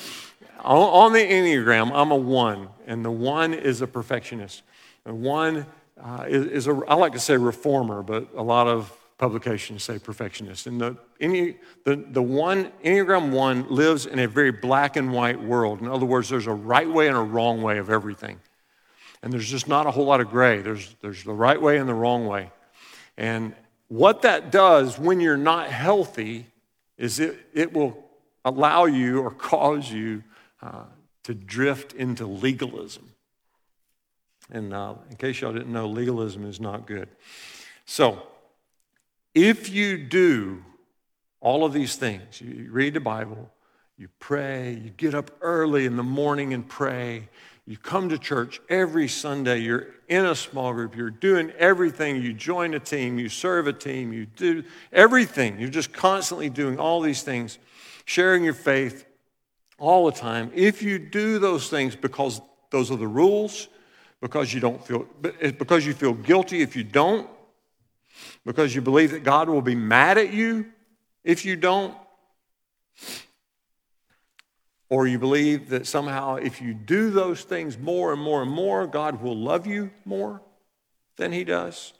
On, 0.60 1.12
the 1.12 1.18
Enneagram, 1.18 1.92
I'm 1.92 2.10
a 2.10 2.16
one, 2.16 2.68
and 2.86 3.04
the 3.04 3.10
one 3.10 3.52
is 3.52 3.82
a 3.82 3.86
perfectionist. 3.86 4.62
And 5.04 5.20
one 5.20 5.66
uh, 6.02 6.24
is, 6.26 6.46
is, 6.46 6.66
a, 6.66 6.80
I 6.88 6.94
like 6.94 7.12
to 7.12 7.20
say 7.20 7.36
reformer, 7.36 8.02
but 8.02 8.28
a 8.34 8.42
lot 8.42 8.66
of 8.66 8.90
publications 9.18 9.84
say 9.84 9.98
perfectionist. 9.98 10.66
And 10.66 10.80
the, 10.80 10.96
any, 11.20 11.56
the, 11.84 11.96
the 11.96 12.22
one, 12.22 12.72
Enneagram 12.82 13.30
1 13.30 13.68
lives 13.68 14.06
in 14.06 14.18
a 14.18 14.26
very 14.26 14.50
black 14.52 14.96
and 14.96 15.12
white 15.12 15.40
world. 15.40 15.80
In 15.80 15.88
other 15.88 16.06
words, 16.06 16.28
there's 16.28 16.46
a 16.46 16.52
right 16.52 16.88
way 16.88 17.08
and 17.08 17.16
a 17.16 17.22
wrong 17.22 17.62
way 17.62 17.78
of 17.78 17.90
everything. 17.90 18.40
And 19.22 19.32
there's 19.32 19.48
just 19.48 19.68
not 19.68 19.86
a 19.86 19.90
whole 19.90 20.06
lot 20.06 20.20
of 20.20 20.30
gray. 20.30 20.60
There's, 20.62 20.94
there's 21.00 21.22
the 21.24 21.32
right 21.32 21.60
way 21.60 21.78
and 21.78 21.88
the 21.88 21.94
wrong 21.94 22.26
way. 22.26 22.50
And 23.16 23.54
what 23.88 24.22
that 24.22 24.50
does 24.50 24.98
when 24.98 25.20
you're 25.20 25.36
not 25.36 25.68
healthy 25.68 26.46
is 26.96 27.20
it, 27.20 27.38
it 27.52 27.72
will 27.72 28.04
allow 28.44 28.84
you 28.84 29.20
or 29.20 29.30
cause 29.30 29.90
you 29.90 30.22
uh, 30.62 30.84
to 31.24 31.34
drift 31.34 31.92
into 31.92 32.26
legalism. 32.26 33.10
And 34.50 34.74
uh, 34.74 34.94
in 35.10 35.16
case 35.16 35.40
y'all 35.40 35.52
didn't 35.52 35.72
know, 35.72 35.88
legalism 35.88 36.46
is 36.46 36.60
not 36.60 36.86
good. 36.86 37.08
So, 37.86 38.22
if 39.34 39.68
you 39.68 39.98
do 39.98 40.62
all 41.40 41.64
of 41.64 41.72
these 41.72 41.96
things, 41.96 42.40
you 42.40 42.70
read 42.70 42.94
the 42.94 43.00
Bible, 43.00 43.50
you 43.96 44.08
pray, 44.18 44.72
you 44.72 44.90
get 44.90 45.14
up 45.14 45.30
early 45.40 45.86
in 45.86 45.96
the 45.96 46.02
morning 46.02 46.52
and 46.54 46.68
pray, 46.68 47.28
you 47.66 47.78
come 47.78 48.10
to 48.10 48.18
church 48.18 48.60
every 48.68 49.08
Sunday, 49.08 49.58
you're 49.58 49.86
in 50.08 50.26
a 50.26 50.34
small 50.34 50.72
group, 50.74 50.94
you're 50.94 51.10
doing 51.10 51.50
everything, 51.52 52.20
you 52.20 52.34
join 52.34 52.74
a 52.74 52.78
team, 52.78 53.18
you 53.18 53.30
serve 53.30 53.66
a 53.66 53.72
team, 53.72 54.12
you 54.12 54.26
do 54.26 54.64
everything. 54.92 55.58
You're 55.58 55.70
just 55.70 55.92
constantly 55.92 56.50
doing 56.50 56.78
all 56.78 57.00
these 57.00 57.22
things, 57.22 57.58
sharing 58.04 58.44
your 58.44 58.54
faith 58.54 59.06
all 59.78 60.04
the 60.06 60.12
time. 60.12 60.50
If 60.54 60.82
you 60.82 60.98
do 60.98 61.38
those 61.38 61.70
things 61.70 61.96
because 61.96 62.42
those 62.70 62.90
are 62.90 62.96
the 62.96 63.08
rules, 63.08 63.68
because 64.20 64.52
you 64.52 64.60
don't 64.60 64.84
feel 64.84 65.06
because 65.20 65.86
you 65.86 65.92
feel 65.92 66.14
guilty 66.14 66.60
if 66.60 66.76
you 66.76 66.84
don't, 66.84 67.28
because 68.44 68.74
you 68.74 68.82
believe 68.82 69.10
that 69.10 69.24
God 69.24 69.48
will 69.48 69.62
be 69.62 69.74
mad 69.74 70.18
at 70.18 70.32
you 70.32 70.66
if 71.24 71.44
you 71.44 71.56
don't, 71.56 71.94
or 74.88 75.06
you 75.06 75.18
believe 75.18 75.70
that 75.70 75.86
somehow 75.86 76.36
if 76.36 76.60
you 76.60 76.74
do 76.74 77.10
those 77.10 77.42
things 77.42 77.78
more 77.78 78.12
and 78.12 78.20
more 78.20 78.42
and 78.42 78.50
more, 78.50 78.86
God 78.86 79.22
will 79.22 79.36
love 79.36 79.66
you 79.66 79.90
more 80.04 80.42
than 81.16 81.32
He 81.32 81.44
does, 81.44 81.92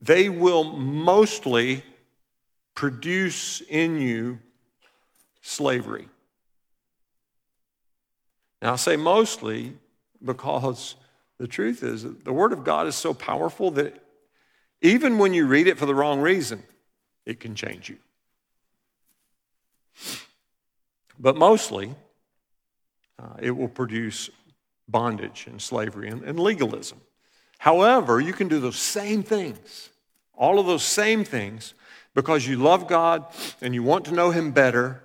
they 0.00 0.28
will 0.28 0.64
mostly 0.64 1.82
produce 2.74 3.62
in 3.68 4.00
you 4.00 4.38
slavery. 5.40 6.08
Now, 8.60 8.74
I 8.74 8.76
say 8.76 8.96
mostly 8.96 9.74
because 10.24 10.96
the 11.38 11.46
truth 11.46 11.82
is 11.82 12.02
the 12.02 12.32
Word 12.32 12.52
of 12.52 12.64
God 12.64 12.86
is 12.86 12.94
so 12.94 13.14
powerful 13.14 13.70
that 13.72 14.02
even 14.80 15.18
when 15.18 15.32
you 15.34 15.46
read 15.46 15.66
it 15.66 15.78
for 15.78 15.86
the 15.86 15.94
wrong 15.94 16.20
reason, 16.20 16.62
it 17.24 17.40
can 17.40 17.54
change 17.54 17.88
you. 17.88 17.96
But 21.18 21.36
mostly, 21.36 21.94
uh, 23.18 23.34
it 23.40 23.52
will 23.52 23.68
produce 23.68 24.30
bondage 24.88 25.46
and 25.46 25.60
slavery 25.60 26.08
and, 26.08 26.22
and 26.22 26.38
legalism. 26.38 27.00
However, 27.58 28.20
you 28.20 28.32
can 28.32 28.48
do 28.48 28.60
those 28.60 28.76
same 28.76 29.22
things, 29.22 29.90
all 30.34 30.58
of 30.58 30.66
those 30.66 30.82
same 30.82 31.24
things, 31.24 31.74
because 32.14 32.46
you 32.46 32.56
love 32.56 32.86
God 32.86 33.24
and 33.60 33.74
you 33.74 33.82
want 33.82 34.04
to 34.06 34.12
know 34.12 34.30
Him 34.30 34.52
better, 34.52 35.02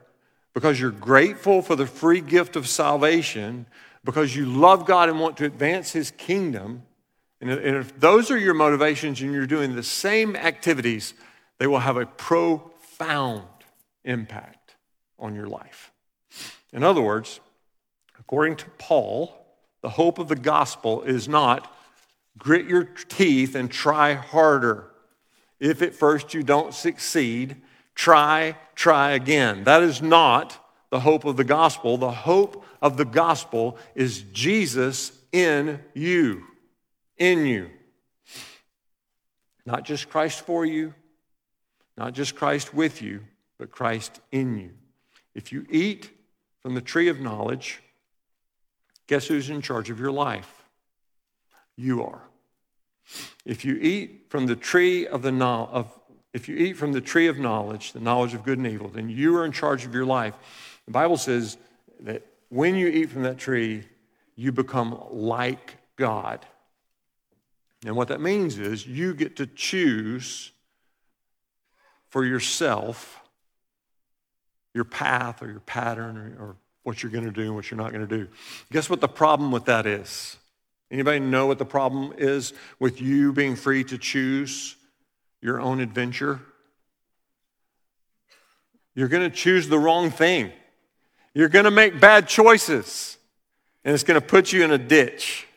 because 0.54 0.80
you're 0.80 0.92
grateful 0.92 1.62
for 1.62 1.76
the 1.76 1.86
free 1.86 2.22
gift 2.22 2.56
of 2.56 2.68
salvation, 2.68 3.66
because 4.04 4.36
you 4.36 4.46
love 4.46 4.86
God 4.86 5.10
and 5.10 5.20
want 5.20 5.38
to 5.38 5.46
advance 5.46 5.92
His 5.92 6.12
kingdom. 6.12 6.84
And 7.40 7.50
if 7.50 7.98
those 8.00 8.32
are 8.32 8.38
your 8.38 8.54
motivations 8.54 9.22
and 9.22 9.34
you're 9.34 9.48
doing 9.48 9.76
the 9.76 9.84
same 9.84 10.36
activities, 10.36 11.14
they 11.58 11.68
will 11.68 11.80
have 11.80 11.98
a 11.98 12.06
profound 12.06 13.46
impact 14.04 14.76
on 15.18 15.36
your 15.36 15.48
life. 15.48 15.92
In 16.72 16.84
other 16.84 17.02
words, 17.02 17.40
according 18.20 18.58
to 18.58 18.70
Paul, 18.78 19.36
the 19.82 19.90
hope 19.90 20.20
of 20.20 20.28
the 20.28 20.36
gospel 20.36 21.04
is 21.04 21.28
not 21.28 21.74
Grit 22.40 22.68
your 22.68 22.86
teeth 22.86 23.54
and 23.54 23.70
try 23.70 24.14
harder. 24.14 24.90
If 25.60 25.82
at 25.82 25.94
first 25.94 26.34
you 26.34 26.42
don't 26.42 26.74
succeed, 26.74 27.58
try, 27.94 28.56
try 28.76 29.12
again. 29.12 29.66
That 29.66 29.84
is 29.84 30.02
not 30.02 30.58
the 30.90 31.02
hope 31.02 31.26
of 31.26 31.36
the 31.36 31.44
gospel. 31.44 31.98
The 31.98 32.12
hope 32.12 32.64
of 32.82 32.96
the 32.96 33.06
gospel 33.06 33.78
is 33.94 34.22
Jesus 34.32 35.12
in 35.34 35.82
you, 35.94 36.44
in 37.18 37.46
you. 37.46 37.70
Not 39.66 39.84
just 39.84 40.10
Christ 40.10 40.46
for 40.46 40.66
you, 40.66 40.94
not 41.98 42.14
just 42.14 42.36
Christ 42.36 42.74
with 42.74 43.02
you, 43.02 43.26
but 43.58 43.70
Christ 43.70 44.22
in 44.32 44.58
you. 44.58 44.72
If 45.36 45.52
you 45.52 45.66
eat 45.70 46.10
from 46.62 46.76
the 46.76 46.82
tree 46.82 47.08
of 47.08 47.20
knowledge, 47.20 47.82
guess 49.08 49.28
who's 49.28 49.50
in 49.50 49.62
charge 49.62 49.90
of 49.90 50.00
your 50.00 50.12
life? 50.12 50.64
You 51.76 52.04
are. 52.04 52.22
If 53.46 53.66
you 53.66 53.76
eat 53.76 54.26
from 54.30 54.48
the 54.48 54.56
tree 54.56 55.08
of 55.08 55.22
the 55.22 55.34
of 55.44 55.92
if 56.34 56.48
you 56.48 56.56
eat 56.58 56.74
from 56.74 56.92
the 56.92 57.02
tree 57.02 57.28
of 57.28 57.40
knowledge, 57.40 57.94
the 57.94 58.00
knowledge 58.00 58.36
of 58.36 58.44
good 58.44 58.60
and 58.60 58.68
evil, 58.68 58.88
then 58.88 59.10
you 59.10 59.36
are 59.38 59.46
in 59.46 59.52
charge 59.52 59.86
of 59.86 59.96
your 59.96 60.06
life. 60.06 60.36
The 60.86 60.92
Bible 60.92 61.18
says 61.18 61.58
that 62.02 62.24
when 62.50 62.76
you 62.76 62.88
eat 62.88 63.10
from 63.10 63.24
that 63.24 63.40
tree, 63.40 63.84
you 64.36 64.52
become 64.52 65.02
like 65.10 65.78
God. 65.96 66.46
And 67.86 67.96
what 67.96 68.10
that 68.10 68.22
means 68.22 68.60
is 68.60 68.86
you 68.86 69.14
get 69.14 69.36
to 69.38 69.48
choose 69.48 70.52
for 72.10 72.26
yourself 72.26 73.22
your 74.74 74.84
path 74.84 75.42
or 75.42 75.50
your 75.50 75.62
pattern 75.62 76.18
or, 76.18 76.44
or 76.44 76.56
what 76.84 77.04
you're 77.04 77.12
going 77.12 77.26
to 77.26 77.32
do 77.32 77.44
and 77.44 77.56
what 77.56 77.70
you're 77.70 77.78
not 77.78 77.92
going 77.92 78.08
to 78.08 78.18
do. 78.18 78.28
Guess 78.72 78.90
what 78.90 79.02
the 79.02 79.08
problem 79.08 79.52
with 79.52 79.66
that 79.66 79.86
is? 79.86 80.38
Anybody 80.92 81.20
know 81.20 81.46
what 81.46 81.60
the 81.60 81.66
problem 81.66 82.14
is 82.18 82.54
with 82.80 83.02
you 83.02 83.32
being 83.32 83.56
free 83.56 83.84
to 83.86 83.98
choose 83.98 84.76
your 85.42 85.62
own 85.62 85.80
adventure? 85.80 86.40
You're 88.96 89.08
going 89.08 89.30
to 89.30 89.36
choose 89.36 89.68
the 89.68 89.80
wrong 89.80 90.10
thing. 90.10 90.52
You're 91.34 91.50
going 91.50 91.66
to 91.66 91.72
make 91.72 92.00
bad 92.00 92.28
choices, 92.28 93.18
and 93.86 93.94
it's 93.94 94.04
going 94.04 94.20
to 94.20 94.26
put 94.26 94.52
you 94.52 94.64
in 94.64 94.72
a 94.72 94.78
ditch. 94.78 95.48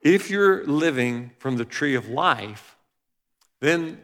If 0.00 0.30
you're 0.30 0.64
living 0.64 1.32
from 1.38 1.56
the 1.56 1.64
tree 1.64 1.96
of 1.96 2.08
life, 2.08 2.76
then 3.60 4.00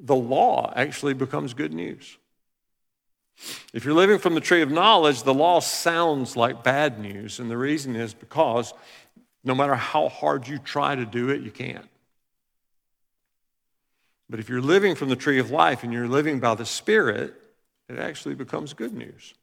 the 0.00 0.16
law 0.16 0.72
actually 0.74 1.14
becomes 1.14 1.54
good 1.54 1.72
news. 1.72 2.16
If 3.72 3.84
you're 3.84 3.94
living 3.94 4.18
from 4.18 4.34
the 4.34 4.40
tree 4.40 4.62
of 4.62 4.70
knowledge, 4.70 5.22
the 5.22 5.34
law 5.34 5.60
sounds 5.60 6.36
like 6.36 6.62
bad 6.62 6.98
news. 6.98 7.38
And 7.38 7.50
the 7.50 7.56
reason 7.56 7.96
is 7.96 8.12
because 8.12 8.74
no 9.44 9.54
matter 9.54 9.74
how 9.74 10.08
hard 10.08 10.46
you 10.46 10.58
try 10.58 10.94
to 10.94 11.06
do 11.06 11.30
it, 11.30 11.40
you 11.40 11.50
can't. 11.50 11.88
But 14.28 14.40
if 14.40 14.48
you're 14.48 14.60
living 14.60 14.94
from 14.94 15.08
the 15.08 15.16
tree 15.16 15.38
of 15.38 15.50
life 15.50 15.82
and 15.82 15.92
you're 15.92 16.08
living 16.08 16.38
by 16.38 16.54
the 16.54 16.66
Spirit, 16.66 17.34
it 17.88 17.98
actually 17.98 18.34
becomes 18.34 18.74
good 18.74 18.94
news. 18.94 19.34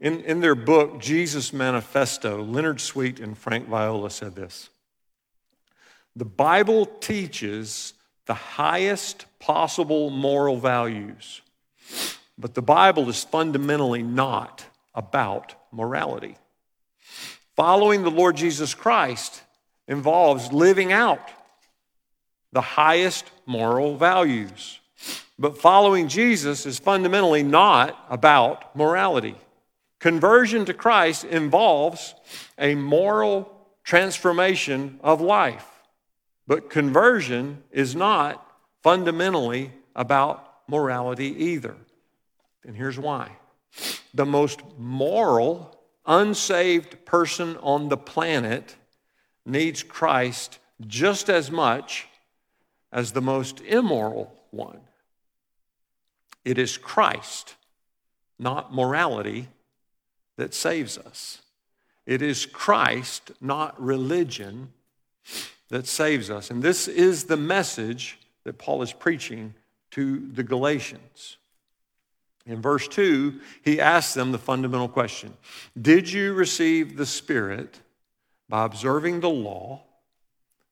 In, 0.00 0.20
in 0.22 0.40
their 0.40 0.54
book, 0.54 1.00
Jesus 1.00 1.52
Manifesto, 1.52 2.42
Leonard 2.42 2.80
Sweet 2.80 3.20
and 3.20 3.36
Frank 3.36 3.68
Viola 3.68 4.10
said 4.10 4.34
this 4.34 4.70
The 6.16 6.24
Bible 6.24 6.86
teaches 6.86 7.92
the 8.24 8.34
highest 8.34 9.26
possible 9.40 10.10
moral 10.10 10.58
values, 10.58 11.40
but 12.38 12.54
the 12.54 12.62
Bible 12.62 13.08
is 13.08 13.24
fundamentally 13.24 14.02
not 14.02 14.64
about 14.94 15.54
morality. 15.72 16.36
Following 17.56 18.02
the 18.02 18.10
Lord 18.10 18.36
Jesus 18.36 18.74
Christ 18.74 19.42
involves 19.88 20.52
living 20.52 20.92
out 20.92 21.30
the 22.52 22.60
highest 22.60 23.30
moral 23.46 23.96
values. 23.96 24.78
But 25.38 25.58
following 25.58 26.08
Jesus 26.08 26.66
is 26.66 26.78
fundamentally 26.78 27.42
not 27.42 27.98
about 28.10 28.76
morality. 28.76 29.36
Conversion 29.98 30.64
to 30.66 30.74
Christ 30.74 31.24
involves 31.24 32.14
a 32.58 32.74
moral 32.74 33.50
transformation 33.84 34.98
of 35.02 35.20
life. 35.20 35.66
But 36.46 36.70
conversion 36.70 37.62
is 37.70 37.94
not 37.94 38.46
fundamentally 38.82 39.72
about 39.94 40.46
morality 40.68 41.44
either. 41.44 41.76
And 42.64 42.76
here's 42.76 42.98
why 42.98 43.36
the 44.12 44.26
most 44.26 44.60
moral, 44.76 45.78
unsaved 46.04 47.04
person 47.04 47.56
on 47.58 47.88
the 47.88 47.96
planet 47.96 48.74
needs 49.46 49.82
Christ 49.82 50.58
just 50.86 51.28
as 51.28 51.50
much 51.50 52.08
as 52.92 53.12
the 53.12 53.20
most 53.20 53.60
immoral 53.60 54.34
one. 54.50 54.80
It 56.44 56.58
is 56.58 56.76
Christ, 56.78 57.54
not 58.38 58.74
morality, 58.74 59.48
that 60.36 60.54
saves 60.54 60.96
us. 60.98 61.42
It 62.06 62.22
is 62.22 62.46
Christ, 62.46 63.30
not 63.40 63.80
religion, 63.80 64.72
that 65.68 65.86
saves 65.86 66.30
us. 66.30 66.50
And 66.50 66.62
this 66.62 66.88
is 66.88 67.24
the 67.24 67.36
message 67.36 68.18
that 68.44 68.58
Paul 68.58 68.82
is 68.82 68.92
preaching 68.92 69.54
to 69.92 70.26
the 70.32 70.42
Galatians. 70.42 71.36
In 72.46 72.62
verse 72.62 72.88
2, 72.88 73.40
he 73.62 73.80
asks 73.80 74.14
them 74.14 74.32
the 74.32 74.38
fundamental 74.38 74.88
question 74.88 75.34
Did 75.80 76.10
you 76.10 76.32
receive 76.32 76.96
the 76.96 77.06
Spirit 77.06 77.80
by 78.48 78.64
observing 78.64 79.20
the 79.20 79.30
law 79.30 79.82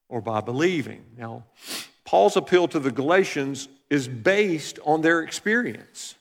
or 0.09 0.21
by 0.21 0.41
believing? 0.41 1.05
Now, 1.17 1.45
Paul's 2.05 2.37
appeal 2.37 2.69
to 2.69 2.79
the 2.79 2.91
Galatians 2.91 3.69
is 3.91 4.09
based 4.09 4.79
on 4.85 5.03
their 5.03 5.21
experience. 5.21 6.15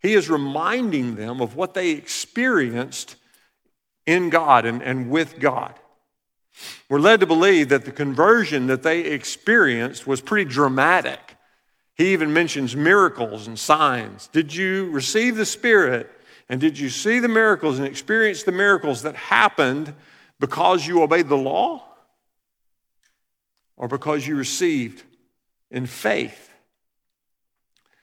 He 0.00 0.14
is 0.14 0.28
reminding 0.28 1.14
them 1.14 1.40
of 1.40 1.56
what 1.56 1.74
they 1.74 1.90
experienced 1.90 3.16
in 4.04 4.30
God 4.30 4.66
and, 4.66 4.82
and 4.82 5.10
with 5.10 5.38
God. 5.38 5.74
We're 6.88 7.00
led 7.00 7.20
to 7.20 7.26
believe 7.26 7.68
that 7.68 7.84
the 7.84 7.92
conversion 7.92 8.66
that 8.68 8.82
they 8.82 9.00
experienced 9.00 10.06
was 10.06 10.20
pretty 10.20 10.50
dramatic. 10.50 11.36
He 11.94 12.12
even 12.12 12.32
mentions 12.32 12.76
miracles 12.76 13.46
and 13.46 13.58
signs. 13.58 14.28
Did 14.28 14.54
you 14.54 14.90
receive 14.90 15.36
the 15.36 15.46
Spirit 15.46 16.10
and 16.48 16.60
did 16.60 16.78
you 16.78 16.90
see 16.90 17.18
the 17.18 17.28
miracles 17.28 17.78
and 17.78 17.86
experience 17.86 18.44
the 18.44 18.52
miracles 18.52 19.02
that 19.02 19.16
happened 19.16 19.94
because 20.38 20.86
you 20.86 21.02
obeyed 21.02 21.28
the 21.28 21.36
law? 21.36 21.86
or 23.76 23.88
because 23.88 24.26
you 24.26 24.36
received 24.36 25.02
in 25.70 25.86
faith. 25.86 26.50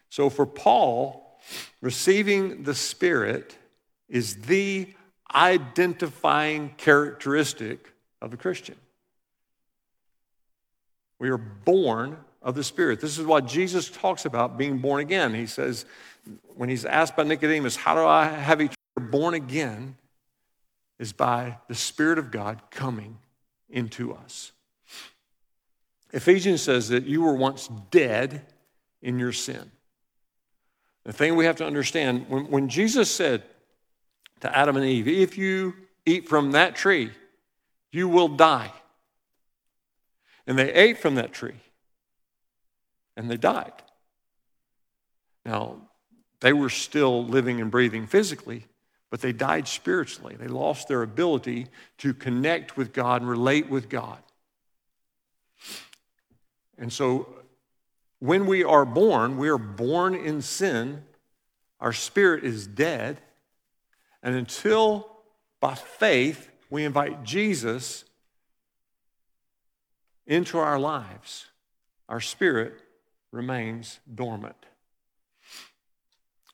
So 0.09 0.29
for 0.29 0.45
Paul, 0.45 1.39
receiving 1.81 2.63
the 2.63 2.75
Spirit 2.75 3.57
is 4.07 4.35
the 4.35 4.93
identifying 5.33 6.75
characteristic 6.77 7.92
of 8.23 8.31
the 8.31 8.37
Christian. 8.37 8.75
We 11.19 11.29
are 11.29 11.37
born 11.37 12.17
of 12.41 12.55
the 12.55 12.63
Spirit. 12.63 13.01
This 13.01 13.17
is 13.17 13.25
what 13.25 13.45
Jesus 13.45 13.89
talks 13.89 14.25
about 14.25 14.57
being 14.57 14.79
born 14.79 15.01
again. 15.01 15.33
He 15.35 15.45
says, 15.45 15.85
when 16.55 16.69
he's 16.69 16.85
asked 16.85 17.15
by 17.15 17.23
Nicodemus, 17.23 17.75
How 17.75 17.95
do 17.95 18.05
I 18.05 18.25
have 18.25 18.61
eternal 18.61 19.11
born 19.11 19.33
again? 19.33 19.97
is 20.99 21.11
by 21.11 21.57
the 21.67 21.75
Spirit 21.75 22.17
of 22.17 22.31
God 22.31 22.61
coming 22.71 23.17
into 23.69 24.13
us. 24.13 24.53
Ephesians 26.13 26.61
says 26.61 26.89
that 26.89 27.05
you 27.05 27.23
were 27.23 27.33
once 27.33 27.67
dead 27.89 28.45
in 29.01 29.19
your 29.19 29.33
sin. 29.33 29.71
The 31.03 31.11
thing 31.11 31.35
we 31.35 31.45
have 31.45 31.57
to 31.57 31.65
understand 31.65 32.29
when, 32.29 32.45
when 32.45 32.69
Jesus 32.69 33.11
said 33.11 33.43
to 34.41 34.57
Adam 34.57 34.77
and 34.77 34.85
Eve, 34.85 35.07
if 35.07 35.37
you 35.37 35.73
eat 36.05 36.29
from 36.29 36.51
that 36.51 36.75
tree, 36.75 37.11
you 37.93 38.09
will 38.09 38.27
die. 38.27 38.73
And 40.45 40.59
they 40.59 40.73
ate 40.73 40.97
from 40.97 41.15
that 41.15 41.31
tree 41.31 41.61
and 43.15 43.29
they 43.29 43.37
died. 43.37 43.71
Now, 45.45 45.77
they 46.41 46.51
were 46.51 46.69
still 46.69 47.23
living 47.23 47.61
and 47.61 47.71
breathing 47.71 48.07
physically, 48.07 48.65
but 49.09 49.21
they 49.21 49.31
died 49.31 49.67
spiritually. 49.67 50.35
They 50.37 50.47
lost 50.47 50.87
their 50.87 51.03
ability 51.03 51.67
to 51.99 52.13
connect 52.13 52.75
with 52.75 52.91
God 52.91 53.21
and 53.21 53.29
relate 53.29 53.69
with 53.69 53.87
God. 53.87 54.17
And 56.77 56.91
so 56.91 57.29
when 58.19 58.47
we 58.47 58.63
are 58.63 58.85
born, 58.85 59.37
we 59.37 59.49
are 59.49 59.57
born 59.59 60.15
in 60.15 60.41
sin. 60.41 61.03
Our 61.79 61.93
spirit 61.93 62.43
is 62.43 62.65
dead. 62.65 63.21
And 64.23 64.35
until 64.35 65.09
by 65.61 65.75
faith 65.75 66.49
we 66.73 66.85
invite 66.85 67.23
Jesus 67.23 68.03
into 70.25 70.57
our 70.57 70.79
lives, 70.79 71.45
our 72.09 72.19
spirit 72.19 72.73
remains 73.31 73.99
dormant. 74.15 74.55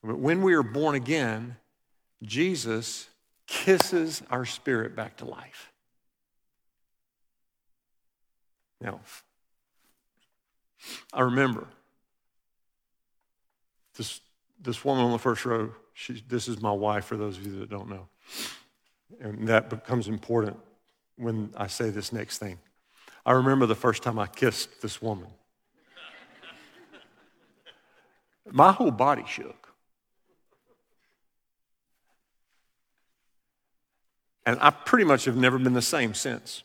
But 0.04 0.20
when 0.20 0.42
we 0.42 0.56
are 0.56 0.64
born 0.64 0.96
again, 0.96 1.56
Jesus 2.22 3.08
kisses 3.48 4.22
our 4.30 4.44
spirit 4.44 4.94
back 4.94 5.16
to 5.18 5.26
life. 5.26 5.72
Now, 8.82 9.00
I 11.14 11.22
remember 11.22 11.66
this, 13.96 14.20
this 14.62 14.84
woman 14.84 15.06
on 15.06 15.14
the 15.14 15.18
first 15.18 15.46
row. 15.46 15.72
She, 15.94 16.22
this 16.28 16.50
is 16.50 16.62
my 16.62 16.74
wife, 16.74 17.06
for 17.06 17.16
those 17.16 17.38
of 17.38 17.46
you 17.46 17.58
that 17.60 17.70
don't 17.70 17.88
know. 17.90 18.10
And 19.22 19.48
that 19.48 19.70
becomes 19.70 20.08
important 20.08 20.58
when 21.16 21.52
I 21.58 21.68
say 21.68 21.90
this 21.90 22.14
next 22.14 22.38
thing. 22.38 22.60
I 23.26 23.34
remember 23.34 23.66
the 23.66 23.76
first 23.76 24.04
time 24.04 24.18
I 24.18 24.28
kissed 24.28 24.82
this 24.82 25.02
woman. 25.02 25.28
My 28.52 28.72
whole 28.72 28.92
body 28.92 29.26
shook. 29.28 29.68
And 34.46 34.58
I 34.62 34.72
pretty 34.72 35.06
much 35.06 35.26
have 35.26 35.36
never 35.36 35.60
been 35.60 35.74
the 35.74 35.82
same 35.82 36.14
since. 36.14 36.64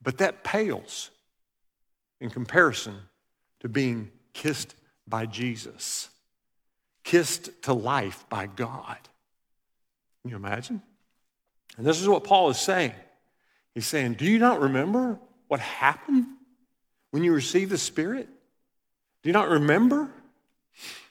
But 0.00 0.18
that 0.18 0.44
pales 0.44 1.10
in 2.20 2.30
comparison 2.30 2.94
to 3.60 3.68
being 3.68 4.10
kissed 4.32 4.74
by 5.06 5.26
Jesus, 5.26 6.08
kissed 7.02 7.50
to 7.62 7.74
life 7.74 8.24
by 8.28 8.46
God. 8.46 8.96
Can 10.24 10.30
you 10.30 10.36
imagine? 10.36 10.80
And 11.76 11.84
this 11.84 12.00
is 12.00 12.08
what 12.08 12.24
Paul 12.24 12.48
is 12.48 12.58
saying. 12.58 12.94
He's 13.74 13.86
saying, 13.86 14.14
Do 14.14 14.24
you 14.24 14.38
not 14.38 14.58
remember 14.58 15.18
what 15.48 15.60
happened 15.60 16.24
when 17.10 17.22
you 17.22 17.34
received 17.34 17.70
the 17.70 17.76
Spirit? 17.76 18.26
Do 19.22 19.28
you 19.28 19.34
not 19.34 19.50
remember? 19.50 20.08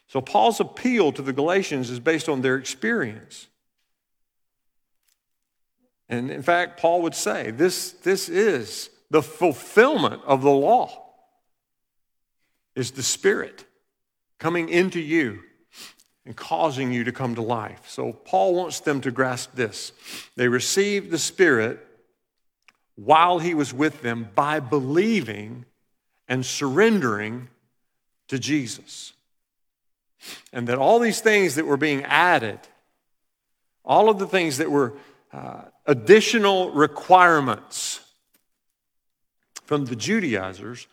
So, 0.07 0.19
Paul's 0.19 0.59
appeal 0.59 1.11
to 1.11 1.21
the 1.21 1.31
Galatians 1.31 1.91
is 1.91 1.99
based 1.99 2.27
on 2.27 2.41
their 2.41 2.55
experience. 2.55 3.47
And 6.09 6.31
in 6.31 6.41
fact, 6.41 6.79
Paul 6.79 7.03
would 7.03 7.15
say 7.15 7.51
this, 7.51 7.91
this 7.91 8.29
is 8.29 8.89
the 9.11 9.21
fulfillment 9.21 10.23
of 10.25 10.41
the 10.41 10.49
law, 10.49 11.03
is 12.75 12.91
the 12.91 13.03
Spirit 13.03 13.65
coming 14.39 14.69
into 14.69 14.99
you 14.99 15.43
and 16.25 16.35
causing 16.35 16.93
you 16.93 17.03
to 17.03 17.11
come 17.11 17.35
to 17.35 17.41
life. 17.41 17.81
So 17.87 18.13
Paul 18.13 18.55
wants 18.55 18.79
them 18.79 19.01
to 19.01 19.11
grasp 19.11 19.55
this. 19.55 19.91
They 20.35 20.47
received 20.47 21.11
the 21.11 21.17
Spirit 21.17 21.85
while 22.95 23.39
he 23.39 23.53
was 23.53 23.73
with 23.73 24.01
them 24.01 24.29
by 24.35 24.59
believing 24.59 25.65
and 26.27 26.45
surrendering 26.45 27.49
to 28.27 28.39
Jesus. 28.39 29.13
And 30.53 30.67
that 30.67 30.77
all 30.77 30.99
these 30.99 31.19
things 31.19 31.55
that 31.55 31.65
were 31.65 31.77
being 31.77 32.03
added, 32.03 32.59
all 33.83 34.09
of 34.09 34.19
the 34.19 34.27
things 34.27 34.57
that 34.59 34.71
were 34.71 34.93
uh, 35.33 35.63
additional 35.85 36.71
requirements 36.71 37.99
from 39.65 39.85
the 39.85 39.95
Judaizers 39.95 40.87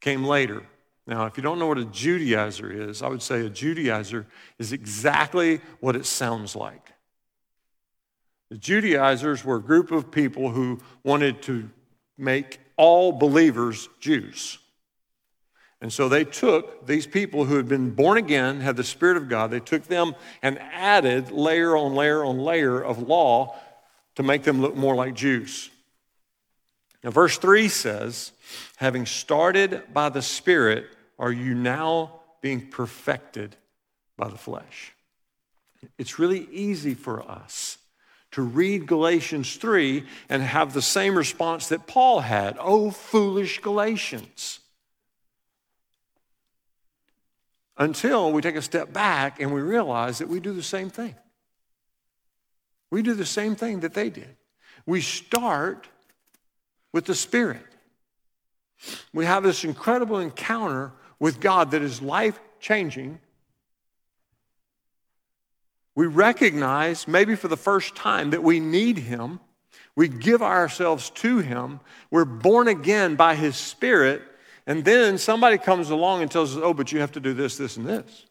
came 0.00 0.24
later. 0.24 0.64
Now, 1.06 1.26
if 1.26 1.36
you 1.36 1.42
don't 1.42 1.58
know 1.58 1.66
what 1.66 1.78
a 1.78 1.84
Judaizer 1.84 2.88
is, 2.88 3.02
I 3.02 3.08
would 3.08 3.22
say 3.22 3.44
a 3.44 3.50
Judaizer 3.50 4.24
is 4.58 4.72
exactly 4.72 5.60
what 5.80 5.96
it 5.96 6.06
sounds 6.06 6.56
like. 6.56 6.92
The 8.50 8.56
Judaizers 8.58 9.44
were 9.44 9.56
a 9.56 9.62
group 9.62 9.90
of 9.90 10.10
people 10.10 10.50
who 10.50 10.80
wanted 11.02 11.42
to 11.42 11.68
make 12.16 12.60
all 12.76 13.12
believers 13.12 13.88
Jews. 14.00 14.58
And 15.80 15.92
so 15.92 16.08
they 16.08 16.24
took 16.24 16.86
these 16.86 17.06
people 17.06 17.44
who 17.44 17.56
had 17.56 17.68
been 17.68 17.90
born 17.90 18.16
again, 18.16 18.60
had 18.60 18.76
the 18.76 18.84
Spirit 18.84 19.18
of 19.18 19.28
God, 19.28 19.50
they 19.50 19.60
took 19.60 19.84
them 19.84 20.14
and 20.40 20.58
added 20.58 21.30
layer 21.30 21.76
on 21.76 21.94
layer 21.94 22.24
on 22.24 22.38
layer 22.38 22.80
of 22.80 23.02
law 23.02 23.54
to 24.14 24.22
make 24.22 24.44
them 24.44 24.62
look 24.62 24.74
more 24.76 24.94
like 24.94 25.14
Jews. 25.14 25.70
Now, 27.04 27.10
verse 27.10 27.36
3 27.36 27.68
says, 27.68 28.32
having 28.76 29.04
started 29.04 29.82
by 29.92 30.08
the 30.08 30.22
Spirit, 30.22 30.86
are 31.18 31.30
you 31.30 31.54
now 31.54 32.20
being 32.40 32.70
perfected 32.70 33.54
by 34.16 34.28
the 34.28 34.38
flesh? 34.38 34.94
It's 35.98 36.18
really 36.18 36.48
easy 36.50 36.94
for 36.94 37.22
us 37.22 37.76
to 38.30 38.40
read 38.40 38.86
Galatians 38.86 39.56
3 39.56 40.02
and 40.30 40.42
have 40.42 40.72
the 40.72 40.80
same 40.80 41.14
response 41.14 41.68
that 41.68 41.86
Paul 41.86 42.20
had 42.20 42.56
Oh, 42.58 42.90
foolish 42.90 43.60
Galatians. 43.60 44.60
Until 47.76 48.32
we 48.32 48.40
take 48.40 48.56
a 48.56 48.62
step 48.62 48.94
back 48.94 49.40
and 49.40 49.52
we 49.52 49.60
realize 49.60 50.18
that 50.18 50.28
we 50.28 50.40
do 50.40 50.54
the 50.54 50.62
same 50.62 50.88
thing. 50.88 51.14
We 52.90 53.02
do 53.02 53.12
the 53.12 53.26
same 53.26 53.56
thing 53.56 53.80
that 53.80 53.92
they 53.92 54.08
did. 54.08 54.36
We 54.86 55.02
start 55.02 55.88
with 56.94 57.04
the 57.06 57.14
Spirit. 57.14 57.66
We 59.12 59.24
have 59.24 59.42
this 59.42 59.64
incredible 59.64 60.20
encounter 60.20 60.92
with 61.18 61.40
God 61.40 61.72
that 61.72 61.82
is 61.82 62.00
life 62.00 62.38
changing. 62.60 63.18
We 65.96 66.06
recognize, 66.06 67.08
maybe 67.08 67.34
for 67.34 67.48
the 67.48 67.56
first 67.56 67.96
time, 67.96 68.30
that 68.30 68.44
we 68.44 68.60
need 68.60 68.98
Him. 68.98 69.40
We 69.96 70.06
give 70.06 70.40
ourselves 70.40 71.10
to 71.10 71.38
Him. 71.38 71.80
We're 72.12 72.24
born 72.24 72.68
again 72.68 73.16
by 73.16 73.34
His 73.34 73.56
Spirit. 73.56 74.22
And 74.64 74.84
then 74.84 75.18
somebody 75.18 75.58
comes 75.58 75.90
along 75.90 76.22
and 76.22 76.30
tells 76.30 76.56
us, 76.56 76.62
oh, 76.62 76.74
but 76.74 76.92
you 76.92 77.00
have 77.00 77.12
to 77.12 77.20
do 77.20 77.34
this, 77.34 77.56
this, 77.56 77.76
and 77.76 77.86
this. 77.86 78.26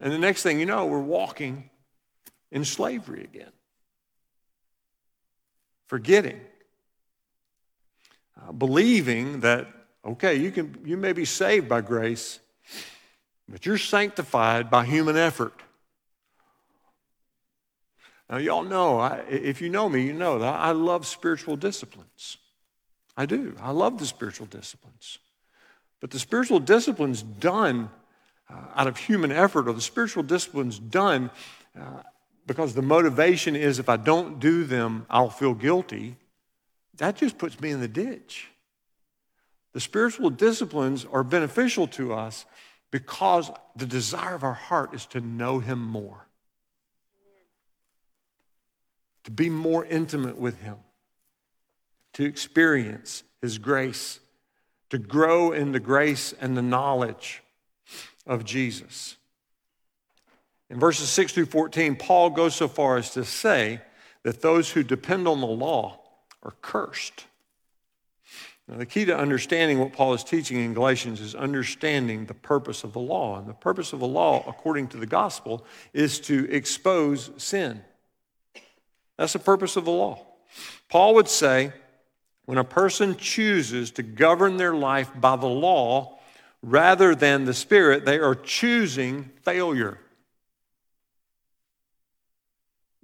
And 0.00 0.12
the 0.12 0.18
next 0.18 0.44
thing 0.44 0.60
you 0.60 0.66
know, 0.66 0.86
we're 0.86 1.00
walking 1.00 1.70
in 2.52 2.64
slavery 2.64 3.24
again, 3.24 3.52
forgetting, 5.88 6.40
uh, 8.40 8.52
believing 8.52 9.40
that 9.40 9.66
Okay, 10.04 10.34
you, 10.34 10.50
can, 10.50 10.76
you 10.84 10.96
may 10.96 11.12
be 11.12 11.24
saved 11.24 11.68
by 11.68 11.80
grace, 11.80 12.40
but 13.48 13.64
you're 13.64 13.78
sanctified 13.78 14.68
by 14.68 14.84
human 14.84 15.16
effort. 15.16 15.54
Now, 18.28 18.38
y'all 18.38 18.64
know, 18.64 18.98
I, 18.98 19.18
if 19.28 19.60
you 19.60 19.68
know 19.68 19.88
me, 19.88 20.02
you 20.02 20.12
know 20.12 20.38
that 20.40 20.54
I 20.54 20.72
love 20.72 21.06
spiritual 21.06 21.56
disciplines. 21.56 22.38
I 23.16 23.26
do. 23.26 23.54
I 23.60 23.70
love 23.70 23.98
the 23.98 24.06
spiritual 24.06 24.46
disciplines. 24.46 25.18
But 26.00 26.10
the 26.10 26.18
spiritual 26.18 26.58
disciplines 26.58 27.22
done 27.22 27.90
uh, 28.50 28.56
out 28.74 28.88
of 28.88 28.96
human 28.96 29.30
effort, 29.30 29.68
or 29.68 29.72
the 29.72 29.80
spiritual 29.80 30.24
disciplines 30.24 30.78
done 30.78 31.30
uh, 31.78 32.02
because 32.46 32.74
the 32.74 32.82
motivation 32.82 33.54
is 33.54 33.78
if 33.78 33.88
I 33.88 33.98
don't 33.98 34.40
do 34.40 34.64
them, 34.64 35.06
I'll 35.08 35.30
feel 35.30 35.54
guilty, 35.54 36.16
that 36.98 37.16
just 37.16 37.38
puts 37.38 37.60
me 37.60 37.70
in 37.70 37.80
the 37.80 37.88
ditch. 37.88 38.48
The 39.72 39.80
spiritual 39.80 40.30
disciplines 40.30 41.06
are 41.10 41.24
beneficial 41.24 41.86
to 41.88 42.12
us 42.12 42.44
because 42.90 43.50
the 43.74 43.86
desire 43.86 44.34
of 44.34 44.44
our 44.44 44.52
heart 44.52 44.94
is 44.94 45.06
to 45.06 45.20
know 45.20 45.58
Him 45.58 45.82
more, 45.82 46.26
to 49.24 49.30
be 49.30 49.48
more 49.48 49.84
intimate 49.86 50.36
with 50.36 50.60
Him, 50.60 50.76
to 52.12 52.24
experience 52.24 53.22
His 53.40 53.56
grace, 53.56 54.20
to 54.90 54.98
grow 54.98 55.52
in 55.52 55.72
the 55.72 55.80
grace 55.80 56.34
and 56.38 56.54
the 56.54 56.62
knowledge 56.62 57.42
of 58.26 58.44
Jesus. 58.44 59.16
In 60.68 60.78
verses 60.78 61.08
6 61.08 61.32
through 61.32 61.46
14, 61.46 61.96
Paul 61.96 62.28
goes 62.28 62.54
so 62.54 62.68
far 62.68 62.98
as 62.98 63.10
to 63.10 63.24
say 63.24 63.80
that 64.22 64.42
those 64.42 64.70
who 64.70 64.82
depend 64.82 65.26
on 65.26 65.40
the 65.40 65.46
law 65.46 66.01
are 66.42 66.54
cursed. 66.62 67.26
Now, 68.68 68.76
the 68.76 68.86
key 68.86 69.04
to 69.06 69.16
understanding 69.16 69.78
what 69.78 69.92
Paul 69.92 70.14
is 70.14 70.22
teaching 70.22 70.58
in 70.58 70.72
Galatians 70.72 71.20
is 71.20 71.34
understanding 71.34 72.26
the 72.26 72.34
purpose 72.34 72.84
of 72.84 72.92
the 72.92 73.00
law. 73.00 73.38
And 73.38 73.48
the 73.48 73.54
purpose 73.54 73.92
of 73.92 74.00
the 74.00 74.06
law, 74.06 74.44
according 74.46 74.88
to 74.88 74.96
the 74.96 75.06
gospel, 75.06 75.64
is 75.92 76.20
to 76.20 76.48
expose 76.50 77.30
sin. 77.36 77.82
That's 79.18 79.32
the 79.32 79.40
purpose 79.40 79.76
of 79.76 79.84
the 79.84 79.90
law. 79.90 80.24
Paul 80.88 81.14
would 81.16 81.28
say 81.28 81.72
when 82.44 82.58
a 82.58 82.64
person 82.64 83.16
chooses 83.16 83.90
to 83.92 84.02
govern 84.02 84.56
their 84.56 84.74
life 84.74 85.10
by 85.20 85.36
the 85.36 85.46
law 85.46 86.18
rather 86.62 87.14
than 87.14 87.44
the 87.44 87.54
Spirit, 87.54 88.04
they 88.04 88.18
are 88.18 88.34
choosing 88.34 89.30
failure. 89.42 89.98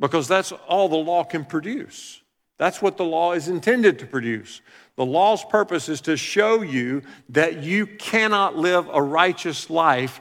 Because 0.01 0.29
that's 0.29 0.53
all 0.53 0.89
the 0.89 0.97
law 0.97 1.25
can 1.25 1.45
produce. 1.45 2.21
That's 2.59 2.83
what 2.83 2.97
the 2.97 3.05
law 3.05 3.33
is 3.33 3.49
intended 3.49 4.01
to 4.01 4.07
produce. 4.07 4.61
The 4.97 5.07
law's 5.07 5.45
purpose 5.45 5.89
is 5.89 6.01
to 6.03 6.17
show 6.17 6.61
you 6.61 7.03
that 7.29 7.63
you 7.63 7.87
cannot 7.87 8.57
live 8.57 8.89
a 8.93 9.01
righteous 9.01 9.71
life 9.71 10.21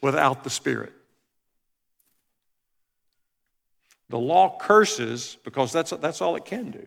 without 0.00 0.44
the 0.44 0.50
Spirit. 0.50 0.92
The 4.08 4.18
law 4.18 4.56
curses 4.58 5.36
because 5.42 5.72
that's, 5.72 5.90
that's 5.90 6.20
all 6.20 6.36
it 6.36 6.44
can 6.44 6.70
do. 6.70 6.86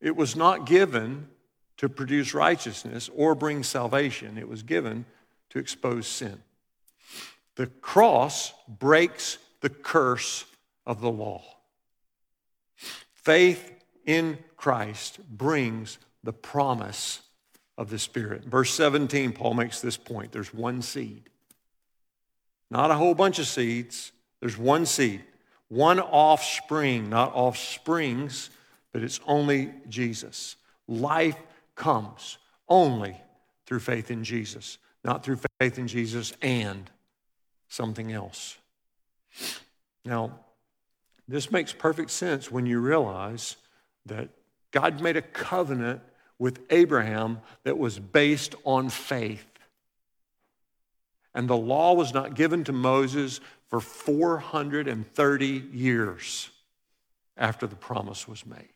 It 0.00 0.16
was 0.16 0.34
not 0.34 0.66
given 0.66 1.28
to 1.76 1.88
produce 1.88 2.34
righteousness 2.34 3.08
or 3.14 3.34
bring 3.34 3.62
salvation, 3.62 4.38
it 4.38 4.48
was 4.48 4.62
given 4.62 5.04
to 5.50 5.58
expose 5.58 6.06
sin. 6.06 6.40
The 7.56 7.66
cross 7.66 8.52
breaks 8.66 9.38
the 9.60 9.68
curse 9.68 10.44
of 10.86 11.00
the 11.00 11.10
law. 11.10 11.55
Faith 13.26 13.72
in 14.04 14.38
Christ 14.56 15.18
brings 15.28 15.98
the 16.22 16.32
promise 16.32 17.22
of 17.76 17.90
the 17.90 17.98
Spirit. 17.98 18.44
Verse 18.44 18.72
17, 18.72 19.32
Paul 19.32 19.54
makes 19.54 19.80
this 19.80 19.96
point 19.96 20.30
there's 20.30 20.54
one 20.54 20.80
seed. 20.80 21.28
Not 22.70 22.92
a 22.92 22.94
whole 22.94 23.16
bunch 23.16 23.40
of 23.40 23.48
seeds, 23.48 24.12
there's 24.38 24.56
one 24.56 24.86
seed, 24.86 25.24
one 25.66 25.98
offspring, 25.98 27.10
not 27.10 27.32
offsprings, 27.34 28.50
but 28.92 29.02
it's 29.02 29.18
only 29.26 29.72
Jesus. 29.88 30.54
Life 30.86 31.42
comes 31.74 32.38
only 32.68 33.20
through 33.66 33.80
faith 33.80 34.12
in 34.12 34.22
Jesus, 34.22 34.78
not 35.02 35.24
through 35.24 35.40
faith 35.58 35.80
in 35.80 35.88
Jesus 35.88 36.32
and 36.42 36.88
something 37.66 38.12
else. 38.12 38.56
Now, 40.04 40.45
this 41.28 41.50
makes 41.50 41.72
perfect 41.72 42.10
sense 42.10 42.50
when 42.50 42.66
you 42.66 42.80
realize 42.80 43.56
that 44.06 44.28
God 44.70 45.00
made 45.00 45.16
a 45.16 45.22
covenant 45.22 46.00
with 46.38 46.60
Abraham 46.70 47.40
that 47.64 47.78
was 47.78 47.98
based 47.98 48.54
on 48.64 48.88
faith. 48.88 49.46
And 51.34 51.48
the 51.48 51.56
law 51.56 51.94
was 51.94 52.14
not 52.14 52.34
given 52.34 52.64
to 52.64 52.72
Moses 52.72 53.40
for 53.68 53.80
430 53.80 55.46
years 55.72 56.50
after 57.36 57.66
the 57.66 57.76
promise 57.76 58.28
was 58.28 58.46
made. 58.46 58.68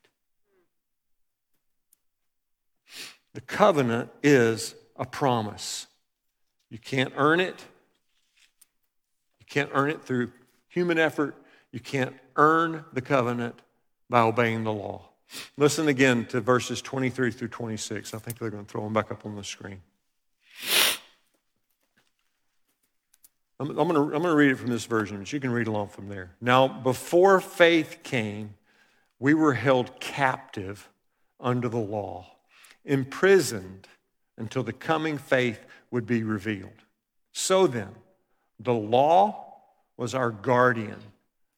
The 3.33 3.41
covenant 3.41 4.09
is 4.21 4.75
a 4.97 5.05
promise. 5.05 5.87
You 6.69 6.77
can't 6.77 7.13
earn 7.15 7.39
it. 7.39 7.63
You 9.39 9.45
can't 9.47 9.69
earn 9.73 9.89
it 9.89 10.03
through 10.03 10.31
human 10.67 10.97
effort. 10.99 11.35
You 11.71 11.79
can't 11.79 12.15
earn 12.35 12.85
the 12.93 13.01
covenant 13.01 13.61
by 14.09 14.21
obeying 14.21 14.63
the 14.63 14.73
law. 14.73 15.09
Listen 15.57 15.87
again 15.87 16.25
to 16.27 16.41
verses 16.41 16.81
23 16.81 17.31
through 17.31 17.47
26. 17.47 18.13
I 18.13 18.17
think 18.17 18.37
they're 18.37 18.49
going 18.49 18.65
to 18.65 18.69
throw 18.69 18.83
them 18.83 18.93
back 18.93 19.11
up 19.11 19.25
on 19.25 19.35
the 19.35 19.43
screen. 19.43 19.81
I'm, 23.59 23.69
I'm, 23.69 23.87
going 23.87 23.93
to, 23.93 24.01
I'm 24.01 24.21
going 24.21 24.23
to 24.23 24.35
read 24.35 24.51
it 24.51 24.55
from 24.55 24.69
this 24.69 24.85
version, 24.85 25.19
but 25.19 25.31
you 25.31 25.39
can 25.39 25.51
read 25.51 25.67
along 25.67 25.89
from 25.89 26.09
there. 26.09 26.31
Now, 26.41 26.67
before 26.67 27.39
faith 27.39 27.99
came, 28.03 28.55
we 29.19 29.33
were 29.33 29.53
held 29.53 29.99
captive 29.99 30.89
under 31.39 31.69
the 31.69 31.77
law, 31.77 32.25
imprisoned 32.83 33.87
until 34.37 34.63
the 34.63 34.73
coming 34.73 35.17
faith 35.17 35.59
would 35.91 36.05
be 36.05 36.23
revealed. 36.23 36.71
So 37.31 37.67
then, 37.67 37.95
the 38.59 38.73
law 38.73 39.45
was 39.95 40.13
our 40.15 40.31
guardian 40.31 40.99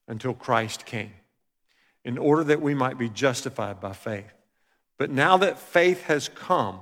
until 0.08 0.34
Christ 0.34 0.86
came 0.86 1.12
in 2.04 2.18
order 2.18 2.44
that 2.44 2.60
we 2.60 2.74
might 2.74 2.98
be 2.98 3.08
justified 3.08 3.80
by 3.80 3.92
faith. 3.92 4.32
But 4.98 5.10
now 5.10 5.36
that 5.38 5.58
faith 5.58 6.04
has 6.04 6.28
come, 6.28 6.80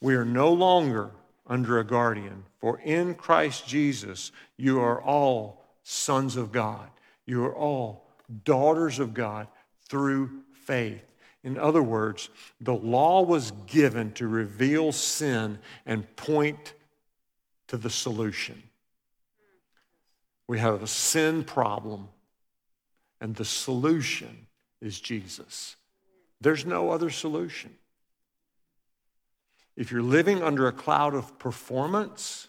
we 0.00 0.14
are 0.14 0.24
no 0.24 0.52
longer 0.52 1.10
under 1.46 1.78
a 1.78 1.84
guardian. 1.84 2.44
For 2.58 2.78
in 2.80 3.14
Christ 3.14 3.66
Jesus, 3.66 4.32
you 4.56 4.80
are 4.80 5.02
all 5.02 5.64
sons 5.82 6.36
of 6.36 6.52
God. 6.52 6.88
You 7.26 7.44
are 7.44 7.54
all 7.54 8.06
daughters 8.44 8.98
of 8.98 9.14
God 9.14 9.48
through 9.88 10.30
faith. 10.52 11.02
In 11.42 11.58
other 11.58 11.82
words, 11.82 12.28
the 12.60 12.74
law 12.74 13.22
was 13.22 13.52
given 13.66 14.12
to 14.12 14.28
reveal 14.28 14.92
sin 14.92 15.58
and 15.86 16.14
point 16.16 16.74
to 17.68 17.76
the 17.76 17.90
solution. 17.90 18.62
We 20.46 20.58
have 20.58 20.82
a 20.82 20.86
sin 20.86 21.44
problem, 21.44 22.08
and 23.20 23.34
the 23.34 23.44
solution 23.44 24.46
is 24.80 25.00
Jesus. 25.00 25.76
There's 26.40 26.64
no 26.64 26.90
other 26.90 27.10
solution. 27.10 27.74
If 29.76 29.90
you're 29.90 30.02
living 30.02 30.42
under 30.42 30.66
a 30.66 30.72
cloud 30.72 31.14
of 31.14 31.38
performance, 31.38 32.48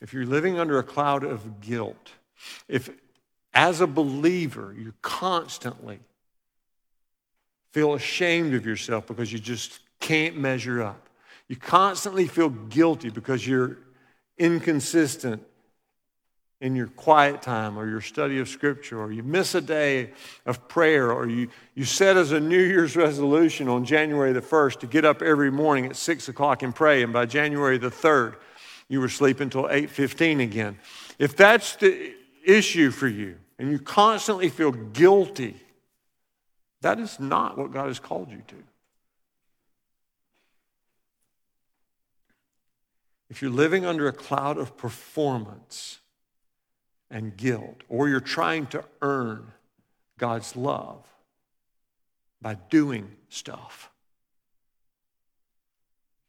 if 0.00 0.12
you're 0.12 0.26
living 0.26 0.58
under 0.58 0.78
a 0.78 0.82
cloud 0.82 1.24
of 1.24 1.60
guilt, 1.60 2.12
if 2.68 2.90
as 3.54 3.80
a 3.80 3.86
believer 3.86 4.74
you 4.76 4.94
constantly 5.02 6.00
feel 7.72 7.94
ashamed 7.94 8.54
of 8.54 8.66
yourself 8.66 9.06
because 9.06 9.32
you 9.32 9.38
just 9.38 9.80
can't 10.00 10.36
measure 10.36 10.82
up, 10.82 11.08
you 11.48 11.56
constantly 11.56 12.26
feel 12.26 12.48
guilty 12.48 13.10
because 13.10 13.46
you're 13.46 13.78
inconsistent 14.38 15.44
in 16.62 16.76
your 16.76 16.86
quiet 16.86 17.42
time 17.42 17.76
or 17.76 17.88
your 17.88 18.00
study 18.00 18.38
of 18.38 18.48
Scripture, 18.48 19.02
or 19.02 19.10
you 19.10 19.24
miss 19.24 19.56
a 19.56 19.60
day 19.60 20.12
of 20.46 20.68
prayer, 20.68 21.12
or 21.12 21.28
you, 21.28 21.48
you 21.74 21.84
set 21.84 22.16
as 22.16 22.30
a 22.30 22.38
New 22.38 22.62
Year's 22.62 22.94
resolution 22.94 23.68
on 23.68 23.84
January 23.84 24.32
the 24.32 24.40
1st 24.40 24.78
to 24.78 24.86
get 24.86 25.04
up 25.04 25.22
every 25.22 25.50
morning 25.50 25.86
at 25.86 25.96
6 25.96 26.28
o'clock 26.28 26.62
and 26.62 26.72
pray, 26.72 27.02
and 27.02 27.12
by 27.12 27.26
January 27.26 27.78
the 27.78 27.90
3rd, 27.90 28.36
you 28.88 29.00
were 29.00 29.08
sleeping 29.08 29.46
until 29.46 29.64
8.15 29.64 30.40
again. 30.40 30.78
If 31.18 31.36
that's 31.36 31.74
the 31.76 32.14
issue 32.44 32.92
for 32.92 33.08
you, 33.08 33.38
and 33.58 33.72
you 33.72 33.80
constantly 33.80 34.48
feel 34.48 34.70
guilty, 34.70 35.56
that 36.80 37.00
is 37.00 37.18
not 37.18 37.58
what 37.58 37.72
God 37.72 37.88
has 37.88 37.98
called 37.98 38.30
you 38.30 38.42
to. 38.46 38.56
If 43.30 43.42
you're 43.42 43.50
living 43.50 43.84
under 43.84 44.06
a 44.06 44.12
cloud 44.12 44.58
of 44.58 44.76
performance, 44.76 45.98
and 47.12 47.36
guilt, 47.36 47.82
or 47.88 48.08
you're 48.08 48.20
trying 48.20 48.66
to 48.66 48.82
earn 49.02 49.52
God's 50.18 50.56
love 50.56 51.04
by 52.40 52.54
doing 52.70 53.12
stuff. 53.28 53.90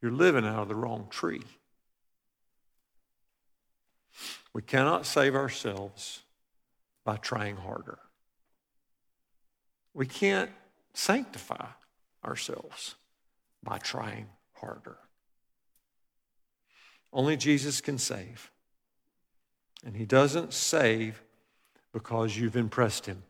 You're 0.02 0.12
living 0.12 0.44
out 0.44 0.62
of 0.62 0.68
the 0.68 0.74
wrong 0.74 1.08
tree. 1.10 1.42
We 4.52 4.60
cannot 4.60 5.06
save 5.06 5.34
ourselves 5.34 6.20
by 7.02 7.16
trying 7.16 7.56
harder. 7.56 7.98
We 9.94 10.06
can't 10.06 10.50
sanctify 10.92 11.66
ourselves 12.24 12.94
by 13.62 13.78
trying 13.78 14.26
harder. 14.52 14.98
Only 17.12 17.36
Jesus 17.36 17.80
can 17.80 17.96
save. 17.96 18.50
And 19.84 19.96
he 19.96 20.06
doesn't 20.06 20.52
save 20.52 21.22
because 21.92 22.36
you've 22.36 22.56
impressed 22.56 23.06
him. 23.06 23.22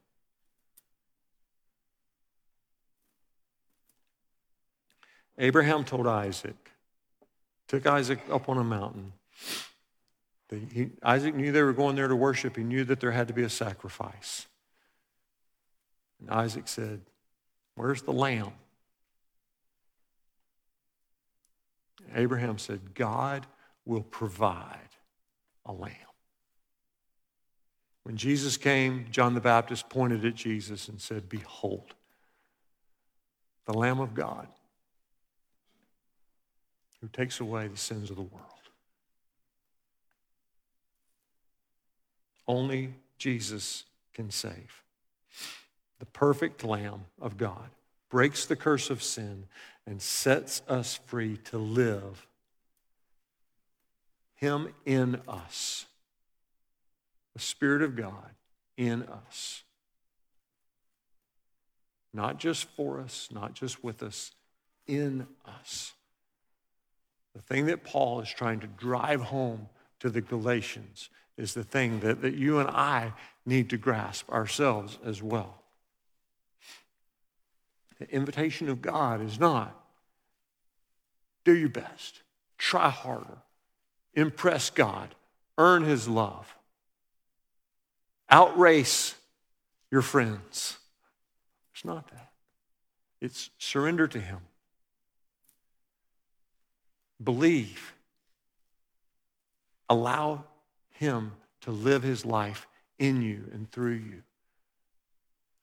Abraham 5.37 5.85
told 5.85 6.07
Isaac, 6.07 6.71
took 7.67 7.87
Isaac 7.87 8.21
up 8.31 8.49
on 8.49 8.59
a 8.59 8.65
mountain. 8.65 9.13
He, 10.73 10.91
Isaac 11.03 11.35
knew 11.35 11.51
they 11.51 11.63
were 11.63 11.73
going 11.73 11.97
there 11.97 12.07
to 12.07 12.15
worship. 12.15 12.57
He 12.57 12.63
knew 12.63 12.85
that 12.85 13.01
there 13.01 13.11
had 13.11 13.27
to 13.29 13.35
be 13.35 13.43
a 13.43 13.49
sacrifice. 13.49 14.47
And 16.21 16.31
Isaac 16.31 16.69
said, 16.69 17.01
Where's 17.75 18.03
the 18.03 18.13
lamb? 18.13 18.53
Abraham 22.15 22.59
said, 22.59 22.95
God 22.95 23.47
will 23.85 24.03
provide 24.03 24.79
a 25.67 25.73
lamb. 25.73 26.14
When 28.05 28.17
Jesus 28.19 28.59
came, 28.59 29.07
John 29.11 29.35
the 29.35 29.41
Baptist 29.41 29.89
pointed 29.89 30.25
at 30.25 30.35
Jesus 30.35 30.89
and 30.89 31.01
said, 31.01 31.29
Behold, 31.29 31.95
the 33.65 33.73
Lamb 33.73 33.99
of 33.99 34.15
God 34.15 34.47
who 37.01 37.09
takes 37.09 37.41
away 37.41 37.67
the 37.67 37.77
sins 37.77 38.11
of 38.11 38.17
the 38.17 38.23
world. 38.23 38.45
Only 42.47 42.95
Jesus 43.19 43.85
can 44.13 44.31
save. 44.31 44.83
The 45.99 46.07
perfect 46.07 46.63
Lamb 46.63 47.07
of 47.21 47.39
God 47.39 47.71
breaks 48.11 48.45
the 48.45 48.57
curse 48.57 48.91
of 48.91 49.03
sin 49.03 49.47
and 49.87 50.01
sets 50.01 50.61
us 50.69 51.01
free 51.07 51.39
to 51.45 51.59
live 51.59 52.27
Him 54.35 54.75
in 54.85 55.21
us 55.27 55.87
the 57.35 57.41
Spirit 57.41 57.83
of 57.83 57.97
God 57.97 58.31
in 58.77 59.03
us. 59.03 59.63
Not 62.13 62.39
just 62.39 62.65
for 62.77 63.01
us, 63.01 63.29
not 63.33 63.55
just 63.55 63.83
with 63.83 64.03
us, 64.03 64.31
in 64.87 65.27
us. 65.47 65.93
The 67.35 67.43
thing 67.43 67.67
that 67.67 67.83
Paul 67.83 68.21
is 68.21 68.31
trying 68.31 68.61
to 68.61 68.69
drive 68.69 69.21
home 69.21 69.69
to 70.01 70.09
the 70.09 70.21
Galatians 70.21 71.11
is 71.37 71.55
the 71.55 71.65
thing 71.65 72.01
that, 72.01 72.23
that 72.23 72.35
you 72.35 72.61
and 72.61 72.71
I 72.71 73.13
need 73.45 73.71
to 73.71 73.77
grasp 73.77 74.31
ourselves 74.31 74.99
as 75.05 75.21
well. 75.23 75.63
The 77.99 78.09
invitation 78.11 78.69
of 78.69 78.81
God 78.81 79.21
is 79.21 79.41
not 79.41 79.81
do 81.45 81.53
your 81.53 81.69
best, 81.69 82.23
try 82.57 82.89
harder, 82.89 83.39
impress 84.15 84.71
God, 84.71 85.15
earn 85.59 85.85
his 85.85 86.09
love 86.09 86.55
outrace 88.35 89.15
your 89.93 90.03
friends. 90.03 90.77
It's 91.73 91.85
not 91.85 92.11
that. 92.11 92.33
It's 93.21 93.51
surrender 93.59 94.09
to 94.09 94.19
Him. 94.19 94.41
Believe. 97.23 97.95
Allow 99.89 100.43
Him 100.91 101.33
to 101.61 101.71
live 101.71 102.03
His 102.03 102.27
life 102.27 102.67
in 102.99 103.23
you 103.23 103.45
and 103.53 103.71
through 103.71 104.03
you. 104.11 104.23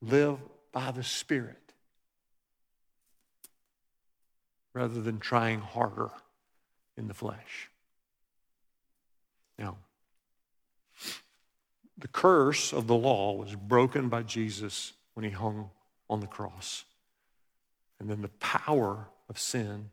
Live 0.01 0.37
by 0.71 0.91
the 0.91 1.03
Spirit 1.03 1.57
rather 4.73 5.01
than 5.01 5.19
trying 5.19 5.59
harder 5.59 6.09
in 6.95 7.09
the 7.09 7.13
flesh. 7.13 7.69
Now, 9.59 9.75
the 12.01 12.07
curse 12.07 12.73
of 12.73 12.87
the 12.87 12.95
law 12.95 13.33
was 13.33 13.55
broken 13.55 14.09
by 14.09 14.23
Jesus 14.23 14.93
when 15.13 15.23
he 15.23 15.29
hung 15.29 15.69
on 16.09 16.19
the 16.19 16.27
cross. 16.27 16.83
And 17.99 18.09
then 18.09 18.21
the 18.21 18.29
power 18.39 19.07
of 19.29 19.39
sin 19.39 19.91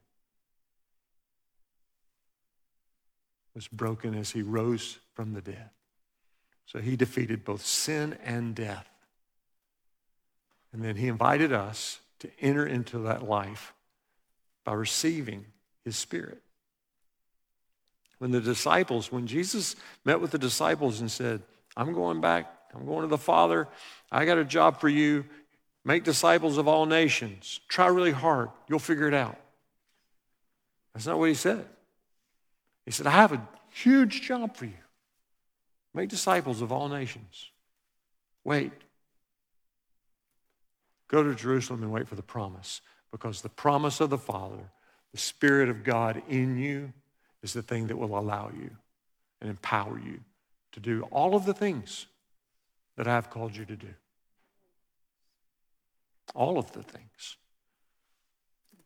was 3.55 3.69
broken 3.69 4.15
as 4.15 4.31
he 4.31 4.43
rose 4.43 4.99
from 5.15 5.35
the 5.35 5.41
dead. 5.41 5.71
So 6.67 6.81
he 6.81 6.97
defeated 6.97 7.45
both 7.45 7.65
sin 7.65 8.17
and 8.25 8.55
death. 8.55 8.89
And 10.73 10.83
then 10.83 10.97
he 10.97 11.09
invited 11.09 11.53
us 11.53 12.01
to 12.21 12.31
enter 12.41 12.67
into 12.67 12.99
that 13.01 13.23
life 13.23 13.75
by 14.65 14.75
receiving 14.75 15.47
his 15.85 15.97
spirit. 15.97 16.43
When 18.19 18.31
the 18.31 18.41
disciples, 18.41 19.13
when 19.13 19.27
Jesus 19.27 19.77
met 20.05 20.21
with 20.21 20.31
the 20.31 20.39
disciples 20.39 21.01
and 21.01 21.11
said, 21.11 21.43
I'm 21.79 21.93
going 21.93 22.21
back, 22.21 22.53
I'm 22.75 22.85
going 22.85 23.03
to 23.03 23.07
the 23.07 23.17
Father, 23.17 23.69
I 24.11 24.25
got 24.25 24.37
a 24.37 24.45
job 24.45 24.81
for 24.81 24.89
you. 24.89 25.25
Make 25.85 26.03
disciples 26.03 26.59
of 26.59 26.67
all 26.67 26.87
nations. 26.87 27.61
Try 27.69 27.87
really 27.87 28.11
hard, 28.11 28.51
you'll 28.69 28.81
figure 28.81 29.07
it 29.07 29.15
out. 29.15 29.39
That's 30.93 31.07
not 31.07 31.21
what 31.21 31.29
he 31.29 31.35
said. 31.35 31.65
He 32.85 32.91
said, 32.91 33.07
I 33.07 33.13
have 33.13 33.33
a 33.33 33.49
huge 33.73 34.23
job 34.23 34.57
for 34.57 34.65
you. 34.65 34.73
Make 35.95 36.09
disciples 36.09 36.61
of 36.63 36.73
all 36.73 36.89
nations. 36.89 37.51
Wait. 38.43 38.73
Go 41.07 41.23
to 41.23 41.35
Jerusalem 41.35 41.85
and 41.85 41.93
wait 41.93 42.09
for 42.09 42.17
the 42.17 42.23
promise 42.23 42.81
because 43.13 43.41
the 43.41 43.49
promise 43.49 44.01
of 44.01 44.11
the 44.11 44.19
Father, 44.19 44.71
the 45.13 45.19
Spirit 45.19 45.69
of 45.69 45.85
God 45.85 46.23
in 46.29 46.59
you, 46.59 46.93
is 47.43 47.53
the 47.53 47.63
thing 47.63 47.87
that 47.87 47.97
will 47.97 48.19
allow 48.19 48.51
you 48.53 48.71
and 49.41 49.49
empower 49.49 49.99
you 49.99 50.21
to 50.79 50.83
do 50.83 51.03
all 51.11 51.35
of 51.35 51.45
the 51.45 51.55
things 51.55 52.07
that 52.97 53.09
I 53.09 53.15
have 53.15 53.31
called 53.31 53.57
you 53.57 53.65
to 53.65 53.77
do. 53.77 53.95
All 56.35 56.59
of 56.59 56.71
the 56.73 56.83
things. 56.83 57.37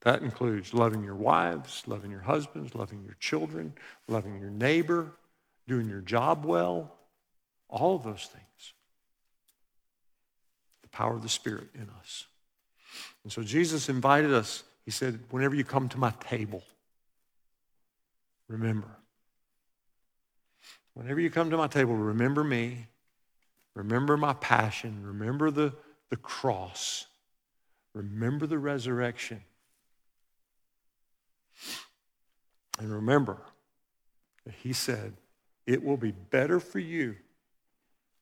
That 0.01 0.23
includes 0.23 0.73
loving 0.73 1.05
your 1.05 1.15
wives, 1.15 1.83
loving 1.87 2.11
your 2.11 2.21
husbands, 2.21 2.75
loving 2.75 3.03
your 3.05 3.17
children, 3.21 3.75
loving 4.09 4.39
your 4.41 4.51
neighbor, 4.51 5.13
doing 5.69 5.89
your 5.89 6.01
job 6.01 6.45
well, 6.45 6.95
all 7.69 7.95
of 7.95 8.03
those 8.03 8.29
things. 8.33 8.75
The 10.83 10.89
power 10.89 11.15
of 11.15 11.23
the 11.23 11.29
Spirit 11.29 11.69
in 11.75 11.89
us. 12.01 12.27
And 13.23 13.33
so 13.33 13.43
Jesus 13.43 13.89
invited 13.89 14.33
us. 14.33 14.65
He 14.85 14.91
said, 14.91 15.21
Whenever 15.31 15.55
you 15.55 15.65
come 15.65 15.89
to 15.91 15.99
my 15.99 16.13
table, 16.21 16.63
remember. 18.49 18.89
Whenever 20.95 21.21
you 21.21 21.31
come 21.31 21.51
to 21.51 21.57
my 21.57 21.67
table, 21.67 21.95
remember 21.95 22.45
me, 22.45 22.87
remember 23.75 24.17
my 24.17 24.35
passion, 24.35 25.05
remember 25.05 25.51
the, 25.51 25.73
the 26.11 26.17
cross, 26.17 27.07
remember 27.95 28.47
the 28.47 28.59
resurrection. 28.59 29.41
And 32.79 32.93
remember 32.93 33.39
that 34.45 34.55
he 34.55 34.73
said, 34.73 35.15
It 35.67 35.83
will 35.83 35.97
be 35.97 36.11
better 36.11 36.59
for 36.59 36.79
you 36.79 37.17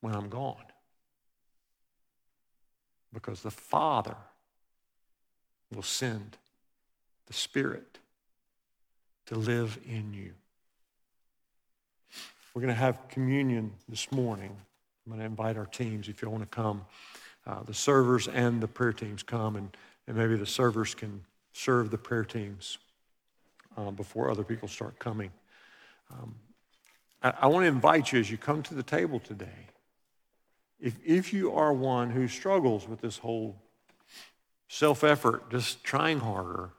when 0.00 0.14
I'm 0.14 0.28
gone. 0.28 0.56
Because 3.12 3.42
the 3.42 3.50
Father 3.50 4.16
will 5.74 5.83
send 5.83 6.37
the 7.26 7.33
Spirit 7.33 7.98
to 9.26 9.37
live 9.37 9.78
in 9.87 10.12
you. 10.12 10.33
We're 12.52 12.62
going 12.62 12.74
to 12.74 12.80
have 12.80 13.08
communion 13.08 13.70
this 13.88 14.10
morning. 14.10 14.50
I'm 15.06 15.12
going 15.12 15.20
to 15.20 15.26
invite 15.26 15.56
our 15.56 15.66
teams 15.66 16.08
if 16.08 16.20
you 16.20 16.28
want 16.28 16.42
to 16.42 16.48
come. 16.48 16.84
Uh, 17.46 17.62
the 17.62 17.74
servers 17.74 18.26
and 18.26 18.60
the 18.60 18.66
prayer 18.66 18.92
teams 18.92 19.22
come, 19.22 19.54
and, 19.54 19.76
and 20.08 20.16
maybe 20.16 20.34
the 20.34 20.46
servers 20.46 20.92
can 20.92 21.22
serve 21.52 21.92
the 21.92 21.98
prayer 21.98 22.24
teams 22.24 22.78
uh, 23.76 23.92
before 23.92 24.32
other 24.32 24.42
people 24.42 24.66
start 24.66 24.98
coming. 24.98 25.30
Um, 26.10 26.34
I, 27.22 27.34
I 27.42 27.46
want 27.46 27.62
to 27.62 27.68
invite 27.68 28.10
you 28.10 28.18
as 28.18 28.28
you 28.32 28.36
come 28.36 28.64
to 28.64 28.74
the 28.74 28.82
table 28.82 29.20
today. 29.20 29.68
If, 30.80 30.96
if 31.06 31.32
you 31.32 31.52
are 31.52 31.72
one 31.72 32.10
who 32.10 32.26
struggles 32.26 32.88
with 32.88 33.00
this 33.00 33.18
whole 33.18 33.62
self 34.68 35.04
effort, 35.04 35.52
just 35.52 35.84
trying 35.84 36.18
harder, 36.18 36.70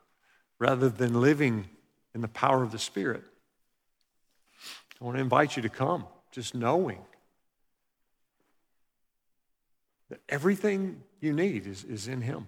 rather 0.59 0.89
than 0.89 1.21
living 1.21 1.69
in 2.13 2.19
the 2.19 2.27
power 2.27 2.61
of 2.61 2.73
the 2.73 2.79
Spirit. 2.79 3.23
I 5.01 5.03
want 5.03 5.17
to 5.17 5.21
invite 5.21 5.55
you 5.55 5.63
to 5.63 5.69
come, 5.69 6.05
just 6.31 6.53
knowing 6.53 6.99
that 10.09 10.19
everything 10.29 11.01
you 11.19 11.33
need 11.33 11.65
is, 11.65 11.83
is 11.83 12.07
in 12.07 12.21
Him. 12.21 12.45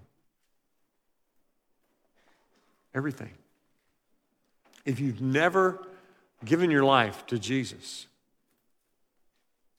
Everything. 2.93 3.31
If 4.85 4.99
you've 4.99 5.21
never 5.21 5.83
given 6.45 6.69
your 6.69 6.83
life 6.83 7.25
to 7.27 7.39
Jesus, 7.39 8.05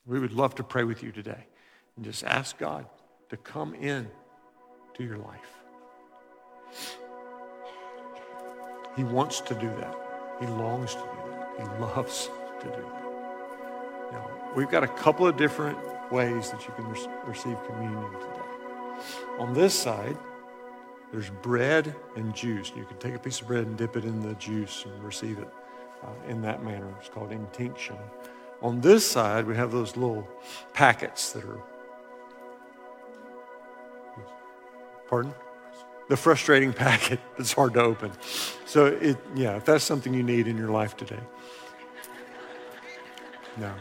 we 0.04 0.18
would 0.18 0.32
love 0.32 0.56
to 0.56 0.64
pray 0.64 0.82
with 0.82 1.02
you 1.02 1.12
today 1.12 1.46
and 1.96 2.04
just 2.04 2.24
ask 2.24 2.58
God 2.58 2.86
to 3.28 3.36
come 3.36 3.74
in 3.74 4.08
to 4.94 5.04
your 5.04 5.18
life. 5.18 5.40
He 8.96 9.04
wants 9.04 9.40
to 9.42 9.54
do 9.54 9.68
that. 9.68 9.94
He 10.40 10.46
longs 10.46 10.94
to 10.94 11.00
do 11.00 11.30
that. 11.30 11.58
He 11.58 11.80
loves 11.80 12.28
to 12.64 12.76
do. 12.76 12.86
Now, 14.12 14.30
we've 14.56 14.70
got 14.70 14.84
a 14.84 14.88
couple 14.88 15.26
of 15.26 15.36
different 15.36 15.78
ways 16.10 16.50
that 16.50 16.66
you 16.66 16.72
can 16.74 16.86
re- 16.88 17.08
receive 17.26 17.56
communion 17.66 18.12
today. 18.12 18.34
On 19.38 19.52
this 19.54 19.74
side, 19.74 20.16
there's 21.12 21.30
bread 21.30 21.94
and 22.16 22.34
juice. 22.34 22.72
You 22.76 22.84
can 22.84 22.98
take 22.98 23.14
a 23.14 23.18
piece 23.18 23.40
of 23.40 23.46
bread 23.46 23.66
and 23.66 23.76
dip 23.76 23.96
it 23.96 24.04
in 24.04 24.20
the 24.20 24.34
juice 24.34 24.84
and 24.84 25.04
receive 25.04 25.38
it 25.38 25.48
uh, 26.02 26.28
in 26.28 26.42
that 26.42 26.64
manner. 26.64 26.92
It's 26.98 27.08
called 27.08 27.32
intinction. 27.32 27.96
On 28.62 28.80
this 28.80 29.08
side, 29.08 29.46
we 29.46 29.54
have 29.56 29.70
those 29.70 29.96
little 29.96 30.26
packets 30.72 31.32
that 31.32 31.44
are. 31.44 31.62
Pardon? 35.08 35.34
the 36.08 36.16
frustrating 36.16 36.72
packet 36.84 37.20
that's 37.36 37.52
hard 37.52 37.74
to 37.74 37.80
open. 37.80 38.12
So, 38.66 38.86
it, 38.86 39.18
yeah, 39.34 39.56
if 39.56 39.64
that's 39.64 39.84
something 39.84 40.14
you 40.14 40.22
need 40.22 40.48
in 40.48 40.56
your 40.56 40.70
life 40.70 40.96
today. 40.96 41.20
No. 43.58 43.72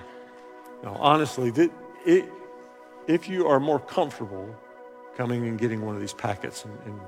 No, 0.83 0.97
honestly, 0.99 1.51
it, 2.05 2.25
if 3.07 3.29
you 3.29 3.47
are 3.47 3.59
more 3.59 3.79
comfortable 3.79 4.53
coming 5.15 5.47
and 5.47 5.57
getting 5.57 5.85
one 5.85 5.95
of 5.95 6.01
these 6.01 6.13
packets 6.13 6.65
and, 6.65 6.77
and 6.85 6.99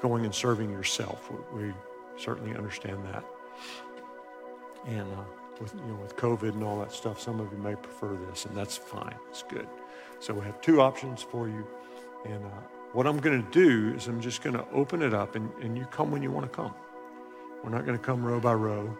going 0.00 0.24
and 0.24 0.34
serving 0.34 0.70
yourself, 0.70 1.30
we, 1.30 1.62
we 1.62 1.74
certainly 2.16 2.56
understand 2.56 3.04
that. 3.06 3.24
And 4.86 5.12
uh, 5.12 5.24
with, 5.60 5.74
you 5.74 5.92
know, 5.92 5.96
with 5.96 6.16
COVID 6.16 6.52
and 6.52 6.64
all 6.64 6.78
that 6.80 6.92
stuff, 6.92 7.20
some 7.20 7.40
of 7.40 7.52
you 7.52 7.58
may 7.58 7.74
prefer 7.74 8.16
this, 8.28 8.46
and 8.46 8.56
that's 8.56 8.76
fine. 8.76 9.14
It's 9.28 9.42
good. 9.42 9.68
So 10.20 10.34
we 10.34 10.44
have 10.46 10.60
two 10.60 10.80
options 10.80 11.22
for 11.22 11.48
you. 11.48 11.66
And 12.24 12.44
uh, 12.44 12.60
what 12.92 13.06
I'm 13.06 13.18
going 13.18 13.44
to 13.44 13.50
do 13.50 13.94
is 13.94 14.06
I'm 14.06 14.20
just 14.20 14.42
going 14.42 14.56
to 14.56 14.64
open 14.72 15.02
it 15.02 15.12
up 15.12 15.36
and, 15.36 15.50
and 15.60 15.76
you 15.76 15.84
come 15.86 16.10
when 16.10 16.22
you 16.22 16.30
want 16.30 16.50
to 16.50 16.56
come. 16.56 16.74
We're 17.62 17.70
not 17.70 17.84
going 17.84 17.98
to 17.98 18.04
come 18.04 18.24
row 18.24 18.40
by 18.40 18.54
row. 18.54 18.96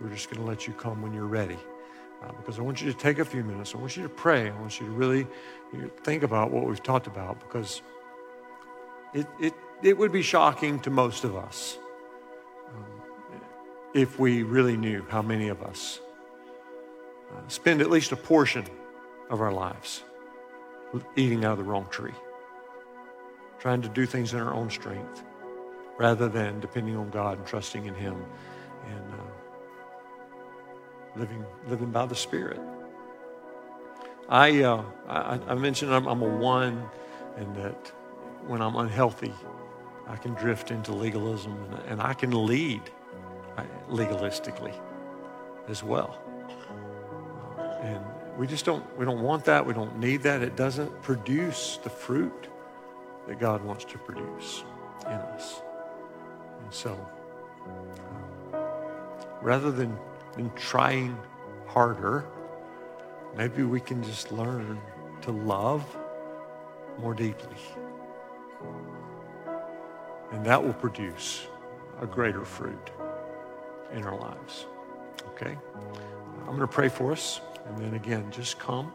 We're 0.00 0.10
just 0.10 0.30
going 0.30 0.40
to 0.40 0.48
let 0.48 0.66
you 0.66 0.72
come 0.72 1.02
when 1.02 1.12
you're 1.12 1.26
ready. 1.26 1.58
Because 2.36 2.58
I 2.58 2.62
want 2.62 2.80
you 2.80 2.92
to 2.92 2.98
take 2.98 3.18
a 3.18 3.24
few 3.24 3.42
minutes. 3.44 3.74
I 3.74 3.78
want 3.78 3.96
you 3.96 4.02
to 4.02 4.08
pray. 4.08 4.50
I 4.50 4.60
want 4.60 4.80
you 4.80 4.86
to 4.86 4.92
really 4.92 5.26
you 5.72 5.82
know, 5.82 5.88
think 6.02 6.22
about 6.22 6.50
what 6.50 6.64
we've 6.64 6.82
talked 6.82 7.06
about 7.06 7.40
because 7.40 7.82
it, 9.14 9.26
it, 9.40 9.54
it 9.82 9.98
would 9.98 10.12
be 10.12 10.22
shocking 10.22 10.80
to 10.80 10.90
most 10.90 11.24
of 11.24 11.36
us 11.36 11.78
um, 12.68 12.84
if 13.94 14.18
we 14.18 14.42
really 14.42 14.76
knew 14.76 15.04
how 15.08 15.22
many 15.22 15.48
of 15.48 15.62
us 15.62 16.00
uh, 17.32 17.48
spend 17.48 17.80
at 17.80 17.90
least 17.90 18.12
a 18.12 18.16
portion 18.16 18.64
of 19.30 19.40
our 19.40 19.52
lives 19.52 20.02
eating 21.16 21.44
out 21.44 21.52
of 21.52 21.58
the 21.58 21.64
wrong 21.64 21.86
tree 21.90 22.14
trying 23.58 23.82
to 23.82 23.88
do 23.88 24.06
things 24.06 24.32
in 24.32 24.40
our 24.40 24.54
own 24.54 24.70
strength 24.70 25.24
rather 25.98 26.28
than 26.28 26.60
depending 26.60 26.96
on 26.96 27.10
God 27.10 27.38
and 27.38 27.46
trusting 27.46 27.86
in 27.86 27.94
Him 27.94 28.24
living, 31.16 31.44
living 31.68 31.90
by 31.90 32.06
the 32.06 32.14
Spirit. 32.14 32.60
I, 34.28 34.62
uh, 34.62 34.82
I, 35.08 35.40
I, 35.46 35.54
mentioned 35.54 35.94
I'm, 35.94 36.06
I'm, 36.06 36.20
a 36.20 36.28
one 36.28 36.88
and 37.36 37.54
that 37.56 37.92
when 38.46 38.60
I'm 38.60 38.74
unhealthy, 38.76 39.32
I 40.08 40.16
can 40.16 40.34
drift 40.34 40.70
into 40.70 40.92
legalism 40.92 41.56
and, 41.64 41.74
and 41.90 42.02
I 42.02 42.12
can 42.12 42.46
lead 42.46 42.82
uh, 43.56 43.62
legalistically 43.88 44.74
as 45.68 45.82
well. 45.82 46.20
And 47.82 48.04
we 48.36 48.46
just 48.46 48.64
don't, 48.64 48.84
we 48.98 49.04
don't 49.04 49.22
want 49.22 49.44
that. 49.44 49.64
We 49.64 49.74
don't 49.74 49.98
need 49.98 50.22
that. 50.22 50.42
It 50.42 50.56
doesn't 50.56 51.02
produce 51.02 51.78
the 51.82 51.90
fruit 51.90 52.48
that 53.28 53.38
God 53.38 53.62
wants 53.64 53.84
to 53.86 53.98
produce 53.98 54.64
in 55.06 55.12
us. 55.12 55.62
And 56.62 56.74
so, 56.74 57.08
um, 57.64 58.60
rather 59.40 59.70
than, 59.70 59.96
than 60.36 60.50
trying 60.54 61.16
harder, 61.66 62.24
maybe 63.36 63.62
we 63.62 63.80
can 63.80 64.02
just 64.02 64.32
learn 64.32 64.80
to 65.22 65.32
love 65.32 65.84
more 66.98 67.14
deeply. 67.14 67.56
And 70.32 70.44
that 70.44 70.62
will 70.62 70.74
produce 70.74 71.46
a 72.00 72.06
greater 72.06 72.44
fruit 72.44 72.90
in 73.92 74.04
our 74.04 74.18
lives. 74.18 74.66
Okay? 75.28 75.56
I'm 76.40 76.46
going 76.46 76.60
to 76.60 76.66
pray 76.66 76.88
for 76.88 77.12
us. 77.12 77.40
And 77.66 77.78
then 77.78 77.94
again, 77.94 78.30
just 78.30 78.58
come 78.58 78.92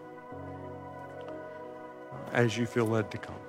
as 2.31 2.57
you 2.57 2.65
feel 2.65 2.85
led 2.85 3.11
to 3.11 3.17
come. 3.17 3.40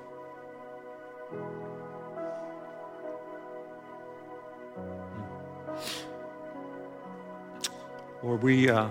Lord, 8.23 8.43
we, 8.43 8.71
uh, 8.71 8.89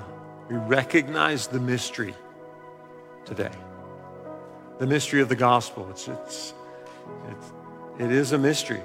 we 0.50 0.58
recognize 0.58 1.48
the 1.48 1.60
mystery 1.60 2.14
today. 3.24 3.52
The 4.80 4.88
mystery 4.88 5.22
of 5.22 5.30
the 5.30 5.38
gospel. 5.38 5.88
It's, 5.90 6.10
it's, 6.10 6.54
it's, 7.30 7.54
it 7.98 8.12
is 8.12 8.34
a 8.34 8.38
mystery. 8.38 8.82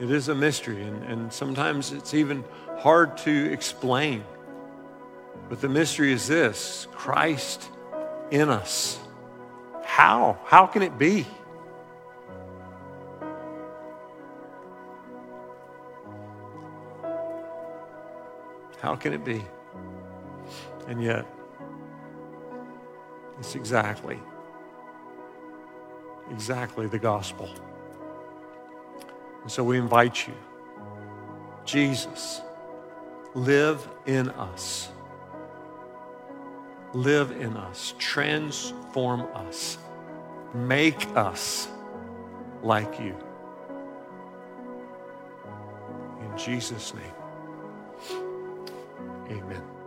It 0.00 0.10
is 0.10 0.28
a 0.28 0.34
mystery, 0.34 0.82
and, 0.82 1.04
and 1.04 1.32
sometimes 1.32 1.92
it's 1.92 2.14
even 2.14 2.44
hard 2.78 3.16
to 3.18 3.52
explain. 3.52 4.24
But 5.48 5.60
the 5.60 5.68
mystery 5.68 6.12
is 6.12 6.26
this 6.26 6.88
Christ 6.92 7.68
in 8.32 8.48
us. 8.48 8.98
How? 9.84 10.38
How 10.44 10.66
can 10.66 10.82
it 10.82 10.98
be? 10.98 11.26
How 18.80 18.94
can 18.96 19.12
it 19.12 19.24
be? 19.24 19.44
And 20.86 21.02
yet, 21.02 21.26
it's 23.38 23.54
exactly, 23.54 24.18
exactly 26.30 26.86
the 26.86 26.98
gospel. 26.98 27.50
And 29.42 29.50
so 29.50 29.62
we 29.64 29.78
invite 29.78 30.26
you, 30.26 30.34
Jesus, 31.64 32.40
live 33.34 33.86
in 34.06 34.28
us. 34.30 34.90
Live 36.94 37.32
in 37.32 37.56
us. 37.56 37.94
Transform 37.98 39.26
us. 39.34 39.78
Make 40.54 41.06
us 41.16 41.68
like 42.62 42.98
you. 42.98 43.14
In 46.20 46.36
Jesus' 46.38 46.94
name, 46.94 47.04
amen. 49.30 49.77